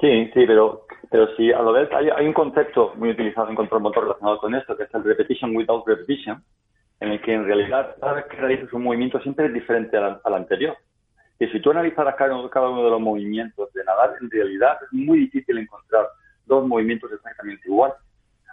Sí, 0.00 0.30
sí, 0.32 0.46
pero, 0.46 0.86
pero 1.10 1.28
sí, 1.36 1.52
a 1.52 1.60
lo 1.60 1.72
vez 1.72 1.90
hay, 1.92 2.08
hay 2.08 2.26
un 2.26 2.32
concepto 2.32 2.94
muy 2.96 3.10
utilizado 3.10 3.50
en 3.50 3.56
control 3.56 3.82
motor 3.82 4.04
relacionado 4.04 4.38
con 4.38 4.54
esto, 4.54 4.76
que 4.76 4.84
es 4.84 4.94
el 4.94 5.04
repetition 5.04 5.54
without 5.54 5.86
repetition, 5.86 6.42
en 7.00 7.10
el 7.10 7.20
que 7.20 7.34
en 7.34 7.44
realidad 7.44 7.96
cada 8.00 8.14
vez 8.14 8.24
que 8.26 8.36
realizas 8.36 8.72
un 8.72 8.84
movimiento 8.84 9.20
siempre 9.20 9.46
es 9.46 9.52
diferente 9.52 9.96
al, 9.98 10.20
anterior. 10.24 10.76
Y 11.38 11.46
si 11.48 11.60
tú 11.60 11.70
analizaras 11.70 12.14
cada 12.16 12.34
uno, 12.34 12.48
cada 12.48 12.70
uno 12.70 12.84
de 12.84 12.90
los 12.90 13.00
movimientos 13.00 13.72
de 13.74 13.84
Nadal, 13.84 14.14
en 14.20 14.30
realidad 14.30 14.78
es 14.82 14.92
muy 14.92 15.18
difícil 15.20 15.58
encontrar 15.58 16.06
dos 16.46 16.66
movimientos 16.66 17.10
exactamente 17.12 17.62
iguales, 17.66 17.96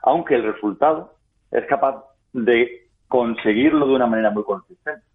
aunque 0.03 0.35
el 0.35 0.53
resultado 0.53 1.13
es 1.51 1.65
capaz 1.65 2.03
de 2.33 2.87
conseguirlo 3.07 3.87
de 3.87 3.93
una 3.93 4.07
manera 4.07 4.31
muy 4.31 4.43
consistente. 4.43 5.05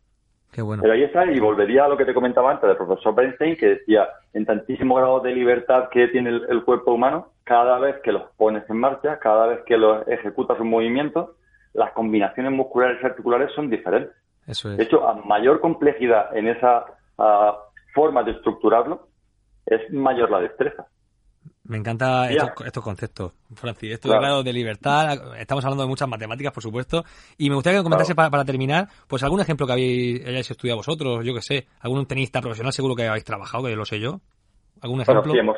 Qué 0.52 0.60
bueno. 0.60 0.82
Pero 0.82 0.92
ahí 0.92 1.02
está, 1.02 1.24
y 1.24 1.40
volvería 1.40 1.86
a 1.86 1.88
lo 1.88 1.96
que 1.96 2.04
te 2.04 2.12
comentaba 2.12 2.50
antes 2.50 2.68
del 2.68 2.76
profesor 2.76 3.14
Bernstein, 3.14 3.56
que 3.56 3.68
decía, 3.68 4.06
en 4.34 4.44
tantísimo 4.44 4.96
grado 4.96 5.20
de 5.20 5.32
libertad 5.32 5.88
que 5.90 6.08
tiene 6.08 6.28
el, 6.28 6.62
cuerpo 6.64 6.92
humano, 6.92 7.28
cada 7.44 7.78
vez 7.78 7.96
que 8.04 8.12
los 8.12 8.24
pones 8.36 8.68
en 8.68 8.76
marcha, 8.76 9.18
cada 9.18 9.46
vez 9.46 9.60
que 9.64 9.78
los 9.78 10.06
ejecutas 10.06 10.60
un 10.60 10.68
movimiento, 10.68 11.36
las 11.72 11.92
combinaciones 11.92 12.52
musculares 12.52 12.98
y 13.02 13.06
articulares 13.06 13.50
son 13.54 13.70
diferentes. 13.70 14.14
Eso 14.46 14.70
es. 14.70 14.76
De 14.76 14.84
hecho, 14.84 15.08
a 15.08 15.14
mayor 15.14 15.58
complejidad 15.60 16.36
en 16.36 16.48
esa 16.48 16.84
ah, 17.16 17.56
forma 17.94 18.22
de 18.22 18.32
estructurarlo, 18.32 19.08
es 19.64 19.90
mayor 19.90 20.30
la 20.30 20.40
destreza. 20.40 20.86
Me 21.64 21.76
encantan 21.76 22.32
estos, 22.32 22.82
conceptos, 22.82 23.32
Francis. 23.54 23.92
Esto 23.92 24.08
claro. 24.08 24.42
de 24.42 24.52
libertad, 24.52 25.36
estamos 25.38 25.64
hablando 25.64 25.84
de 25.84 25.88
muchas 25.88 26.08
matemáticas, 26.08 26.52
por 26.52 26.62
supuesto, 26.62 27.04
y 27.38 27.48
me 27.48 27.54
gustaría 27.54 27.78
que 27.78 27.84
comentase 27.84 28.16
para, 28.16 28.44
terminar, 28.44 28.88
pues 29.06 29.22
algún 29.22 29.40
ejemplo 29.40 29.66
que 29.66 29.72
habéis, 29.72 30.26
hayáis 30.26 30.50
estudiado 30.50 30.78
vosotros, 30.78 31.24
yo 31.24 31.32
que 31.32 31.40
sé, 31.40 31.68
algún 31.80 32.06
tenista 32.06 32.40
profesional 32.40 32.72
seguro 32.72 32.96
que 32.96 33.06
habéis 33.06 33.24
trabajado, 33.24 33.64
que 33.64 33.76
lo 33.76 33.84
sé 33.84 34.00
yo. 34.00 34.20
¿Algún 34.80 35.02
ejemplo? 35.02 35.22
Bueno, 35.22 35.32
sí, 35.32 35.38
hemos, 35.38 35.56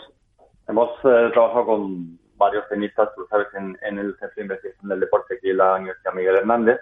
hemos 0.68 0.90
eh, 1.04 1.30
trabajado 1.32 1.64
con 1.64 2.18
varios 2.36 2.68
tenistas, 2.68 3.08
tú 3.16 3.26
sabes, 3.30 3.48
en, 3.54 3.98
el 3.98 4.14
Centro 4.18 4.32
de 4.36 4.42
Investigación 4.42 4.88
del 4.90 5.00
Deporte 5.00 5.36
aquí 5.36 5.50
en 5.50 5.56
la 5.56 5.76
Universidad 5.76 6.12
Miguel 6.12 6.36
Hernández. 6.36 6.80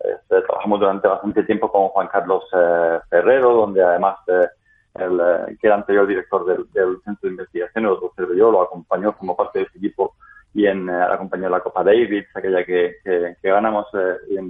Este, 0.00 0.42
trabajamos 0.42 0.80
durante 0.80 1.06
bastante 1.06 1.44
tiempo 1.44 1.70
con 1.70 1.88
Juan 1.90 2.08
Carlos 2.08 2.42
eh, 2.52 2.98
Ferrero, 3.08 3.54
donde 3.54 3.84
además... 3.84 4.16
Eh, 4.26 4.48
el, 4.94 5.20
eh, 5.20 5.56
que 5.60 5.66
era 5.66 5.76
anterior 5.76 6.06
director 6.06 6.44
del, 6.46 6.66
Centro 7.02 7.28
de 7.28 7.30
Investigación, 7.30 7.84
lo 7.84 7.94
observé 7.98 8.36
lo 8.36 8.62
acompañó 8.62 9.16
como 9.16 9.36
parte 9.36 9.60
de 9.60 9.64
ese 9.66 9.78
equipo 9.78 10.14
y 10.54 10.66
en, 10.66 10.88
eh, 10.88 11.02
acompañó 11.10 11.48
la 11.48 11.60
Copa 11.60 11.82
Davis, 11.82 12.26
aquella 12.34 12.64
que, 12.64 12.96
que, 13.02 13.36
ganamos. 13.42 13.86
Eh, 13.94 14.40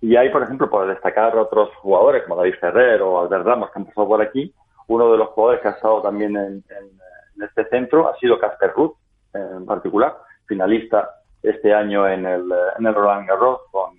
y 0.00 0.16
hay, 0.16 0.30
por 0.30 0.42
ejemplo, 0.42 0.68
por 0.68 0.88
destacar 0.88 1.36
otros 1.36 1.70
jugadores 1.76 2.24
como 2.24 2.36
David 2.36 2.56
Ferrer 2.60 3.02
o 3.02 3.20
Albert 3.20 3.46
Ramos 3.46 3.70
que 3.70 3.78
han 3.78 3.86
pasado 3.86 4.08
por 4.08 4.20
aquí. 4.20 4.52
Uno 4.88 5.12
de 5.12 5.18
los 5.18 5.28
jugadores 5.28 5.60
que 5.62 5.68
ha 5.68 5.72
estado 5.72 6.02
también 6.02 6.36
en, 6.36 6.64
este 7.40 7.68
centro 7.68 8.08
ha 8.08 8.16
sido 8.18 8.38
Casper 8.40 8.72
Ruth, 8.72 8.96
en 9.32 9.64
particular, 9.64 10.16
finalista 10.46 11.08
este 11.40 11.72
año 11.72 12.08
en 12.08 12.26
el, 12.26 12.52
en 12.76 12.86
el 12.86 12.94
Roland 12.94 13.28
Garros 13.28 13.60
con, 13.70 13.92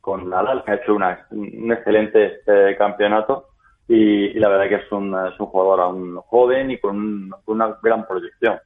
con 0.00 0.30
Nadal, 0.30 0.64
que 0.64 0.70
ha 0.70 0.74
hecho 0.76 0.94
una, 0.94 1.26
un 1.32 1.70
excelente 1.70 2.40
campeonato 2.78 3.51
y, 3.88 4.38
la 4.38 4.48
verdad 4.48 4.68
que 4.68 4.84
es 4.84 4.92
un, 4.92 5.14
es 5.26 5.38
un 5.38 5.46
jugador 5.46 5.80
aún 5.80 6.16
joven 6.26 6.70
y 6.70 6.78
con, 6.78 7.30
una 7.46 7.78
gran 7.82 8.06
proyección. 8.06 8.58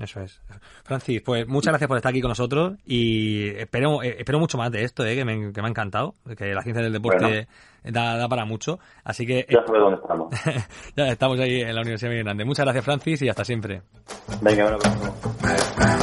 Eso 0.00 0.20
es. 0.20 0.42
Francis, 0.84 1.22
pues 1.22 1.48
muchas 1.48 1.72
gracias 1.72 1.88
por 1.88 1.96
estar 1.96 2.10
aquí 2.10 2.20
con 2.20 2.28
nosotros 2.28 2.74
y 2.84 3.48
espero, 3.56 4.02
eh, 4.02 4.16
espero 4.18 4.38
mucho 4.38 4.58
más 4.58 4.70
de 4.70 4.84
esto, 4.84 5.06
eh, 5.06 5.14
que, 5.14 5.24
me, 5.24 5.52
que 5.52 5.62
me 5.62 5.68
ha 5.68 5.70
encantado, 5.70 6.14
que 6.36 6.52
la 6.52 6.60
ciencia 6.60 6.82
del 6.82 6.92
deporte 6.92 7.48
da, 7.82 8.18
da, 8.18 8.28
para 8.28 8.44
mucho. 8.44 8.78
Así 9.04 9.26
que... 9.26 9.46
Ya 9.48 9.64
sabes 9.64 9.80
dónde 9.80 9.98
estamos. 10.02 10.34
ya 10.96 11.08
estamos 11.08 11.40
ahí 11.40 11.62
en 11.62 11.74
la 11.74 11.80
Universidad 11.80 12.10
Miguel 12.10 12.24
Grande. 12.24 12.44
Muchas 12.44 12.66
gracias, 12.66 12.84
Francis, 12.84 13.22
y 13.22 13.28
hasta 13.30 13.44
siempre. 13.44 13.82
Venga, 14.42 14.66
un 14.66 14.74
abrazo. 14.74 15.95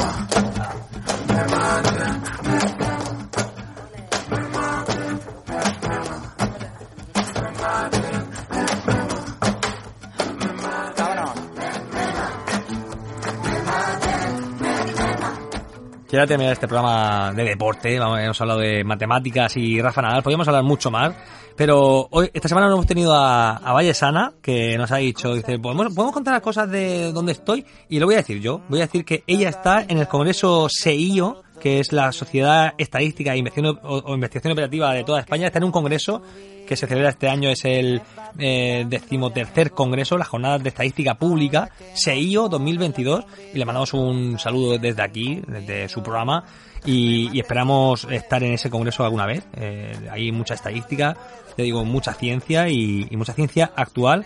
Quiero 16.14 16.28
terminar 16.28 16.52
este 16.52 16.68
programa 16.68 17.32
de 17.32 17.42
deporte. 17.42 17.96
Hemos 17.96 18.40
hablado 18.40 18.60
de 18.60 18.84
matemáticas 18.84 19.56
y 19.56 19.82
Rafa 19.82 20.00
Nadal. 20.00 20.22
Podríamos 20.22 20.46
hablar 20.46 20.62
mucho 20.62 20.88
más. 20.88 21.12
Pero 21.56 22.06
hoy, 22.08 22.30
esta 22.32 22.46
semana 22.46 22.68
hemos 22.68 22.86
tenido 22.86 23.12
a, 23.12 23.56
a 23.56 23.72
Valle 23.72 23.92
Sana, 23.94 24.32
que 24.40 24.78
nos 24.78 24.92
ha 24.92 24.98
dicho, 24.98 25.34
dice, 25.34 25.58
¿podemos, 25.58 25.92
podemos 25.92 26.12
contar 26.12 26.34
las 26.34 26.42
cosas 26.42 26.70
de 26.70 27.10
dónde 27.10 27.32
estoy? 27.32 27.66
Y 27.88 27.98
lo 27.98 28.06
voy 28.06 28.14
a 28.14 28.18
decir 28.18 28.40
yo. 28.40 28.60
Voy 28.68 28.78
a 28.78 28.86
decir 28.86 29.04
que 29.04 29.24
ella 29.26 29.48
está 29.48 29.82
en 29.82 29.98
el 29.98 30.06
Congreso 30.06 30.68
SEIO, 30.68 31.42
que 31.60 31.80
es 31.80 31.92
la 31.92 32.12
Sociedad 32.12 32.74
Estadística 32.78 33.34
e 33.34 33.38
Investigación, 33.38 33.80
o, 33.82 34.14
Investigación 34.14 34.52
Operativa 34.52 34.92
de 34.92 35.04
toda 35.04 35.20
España. 35.20 35.46
Está 35.46 35.58
en 35.58 35.64
un 35.64 35.72
congreso 35.72 36.22
que 36.66 36.76
se 36.76 36.86
celebra 36.86 37.10
este 37.10 37.28
año, 37.28 37.50
es 37.50 37.64
el 37.64 38.00
eh, 38.38 38.84
decimotercer 38.88 39.72
congreso, 39.72 40.16
las 40.16 40.28
jornadas 40.28 40.62
de 40.62 40.70
estadística 40.70 41.14
pública, 41.14 41.70
SEIO 41.94 42.48
2022, 42.48 43.24
y 43.52 43.58
le 43.58 43.64
mandamos 43.66 43.92
un 43.92 44.38
saludo 44.38 44.78
desde 44.78 45.02
aquí, 45.02 45.42
desde 45.46 45.88
su 45.88 46.02
programa, 46.02 46.44
y, 46.86 47.38
esperamos 47.38 48.06
estar 48.10 48.42
en 48.42 48.54
ese 48.54 48.70
congreso 48.70 49.04
alguna 49.04 49.26
vez. 49.26 49.44
Eh, 49.56 50.08
hay 50.10 50.32
mucha 50.32 50.54
estadística, 50.54 51.16
te 51.54 51.62
digo, 51.62 51.84
mucha 51.84 52.14
ciencia 52.14 52.68
y 52.68 53.08
mucha 53.12 53.34
ciencia 53.34 53.72
actual 53.76 54.24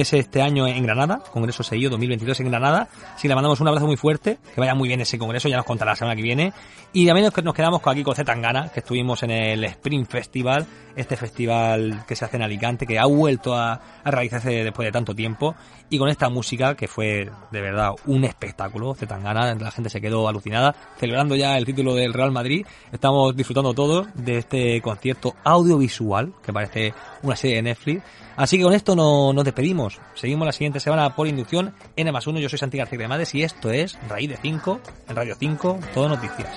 es 0.00 0.12
este 0.12 0.42
año 0.42 0.66
en 0.66 0.82
Granada, 0.82 1.22
Congreso 1.32 1.62
SEIO 1.62 1.90
2022 1.90 2.40
en 2.40 2.48
Granada. 2.48 2.88
Así 3.14 3.28
le 3.28 3.34
mandamos 3.34 3.60
un 3.60 3.68
abrazo 3.68 3.86
muy 3.86 3.96
fuerte, 3.96 4.38
que 4.54 4.60
vaya 4.60 4.74
muy 4.74 4.88
bien 4.88 5.00
ese 5.00 5.18
congreso, 5.18 5.48
ya 5.48 5.56
nos 5.56 5.66
contará 5.66 5.92
la 5.92 5.96
semana 5.96 6.16
que 6.16 6.22
viene. 6.22 6.52
Y 6.92 7.06
también 7.06 7.30
nos 7.42 7.54
quedamos 7.54 7.80
aquí 7.84 8.02
con 8.02 8.14
Zetangana, 8.14 8.68
que 8.68 8.80
estuvimos 8.80 9.22
en 9.22 9.30
el 9.30 9.64
Spring 9.64 10.06
Festival, 10.06 10.66
este 10.94 11.16
festival 11.16 12.04
que 12.06 12.14
se 12.14 12.24
hace 12.24 12.36
en 12.36 12.42
Alicante, 12.42 12.86
que 12.86 12.98
ha 12.98 13.06
vuelto 13.06 13.54
a, 13.54 13.80
a 14.04 14.10
realizarse 14.10 14.64
después 14.64 14.86
de 14.86 14.92
tanto 14.92 15.14
tiempo. 15.14 15.54
Y 15.90 15.98
con 15.98 16.08
esta 16.08 16.28
música, 16.28 16.74
que 16.74 16.88
fue 16.88 17.30
de 17.50 17.60
verdad 17.60 17.90
un 18.06 18.24
espectáculo, 18.24 18.94
Zetangana, 18.94 19.54
la 19.54 19.70
gente 19.70 19.90
se 19.90 20.00
quedó 20.00 20.28
alucinada, 20.28 20.74
celebrando 20.98 21.36
ya 21.36 21.56
el 21.58 21.64
título 21.64 21.94
del 21.94 22.12
Real 22.12 22.32
Madrid. 22.32 22.66
Estamos 22.92 23.36
disfrutando 23.36 23.74
todos 23.74 24.06
de 24.14 24.38
este 24.38 24.80
concierto 24.80 25.34
audiovisual, 25.44 26.32
que 26.42 26.52
parece 26.52 26.94
una 27.22 27.36
serie 27.36 27.56
de 27.56 27.62
Netflix. 27.62 28.02
Así 28.36 28.58
que 28.58 28.64
con 28.64 28.72
esto 28.72 28.96
no, 28.96 29.32
nos 29.32 29.44
despedimos. 29.44 29.83
Seguimos 30.14 30.46
la 30.46 30.52
siguiente 30.52 30.80
semana 30.80 31.14
por 31.14 31.26
inducción 31.26 31.74
en 31.96 32.12
más 32.12 32.26
1. 32.26 32.38
Yo 32.40 32.48
soy 32.48 32.58
Santi 32.58 32.78
García 32.78 32.98
de 32.98 33.08
Mades 33.08 33.34
y 33.34 33.42
esto 33.42 33.70
es 33.70 33.98
Raíz 34.08 34.30
de 34.30 34.36
5 34.36 34.80
en 35.08 35.16
Radio 35.16 35.36
5, 35.38 35.80
todo 35.92 36.08
noticias. 36.08 36.48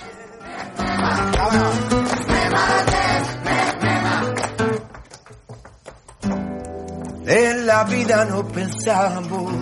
En 7.28 7.68
la 7.68 7.84
vida 7.84 8.26
no 8.26 8.48
pensamos 8.48 9.54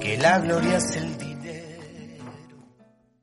que 0.00 0.16
la 0.16 0.38
gloria 0.38 0.78
es 0.78 0.96
el. 0.96 1.17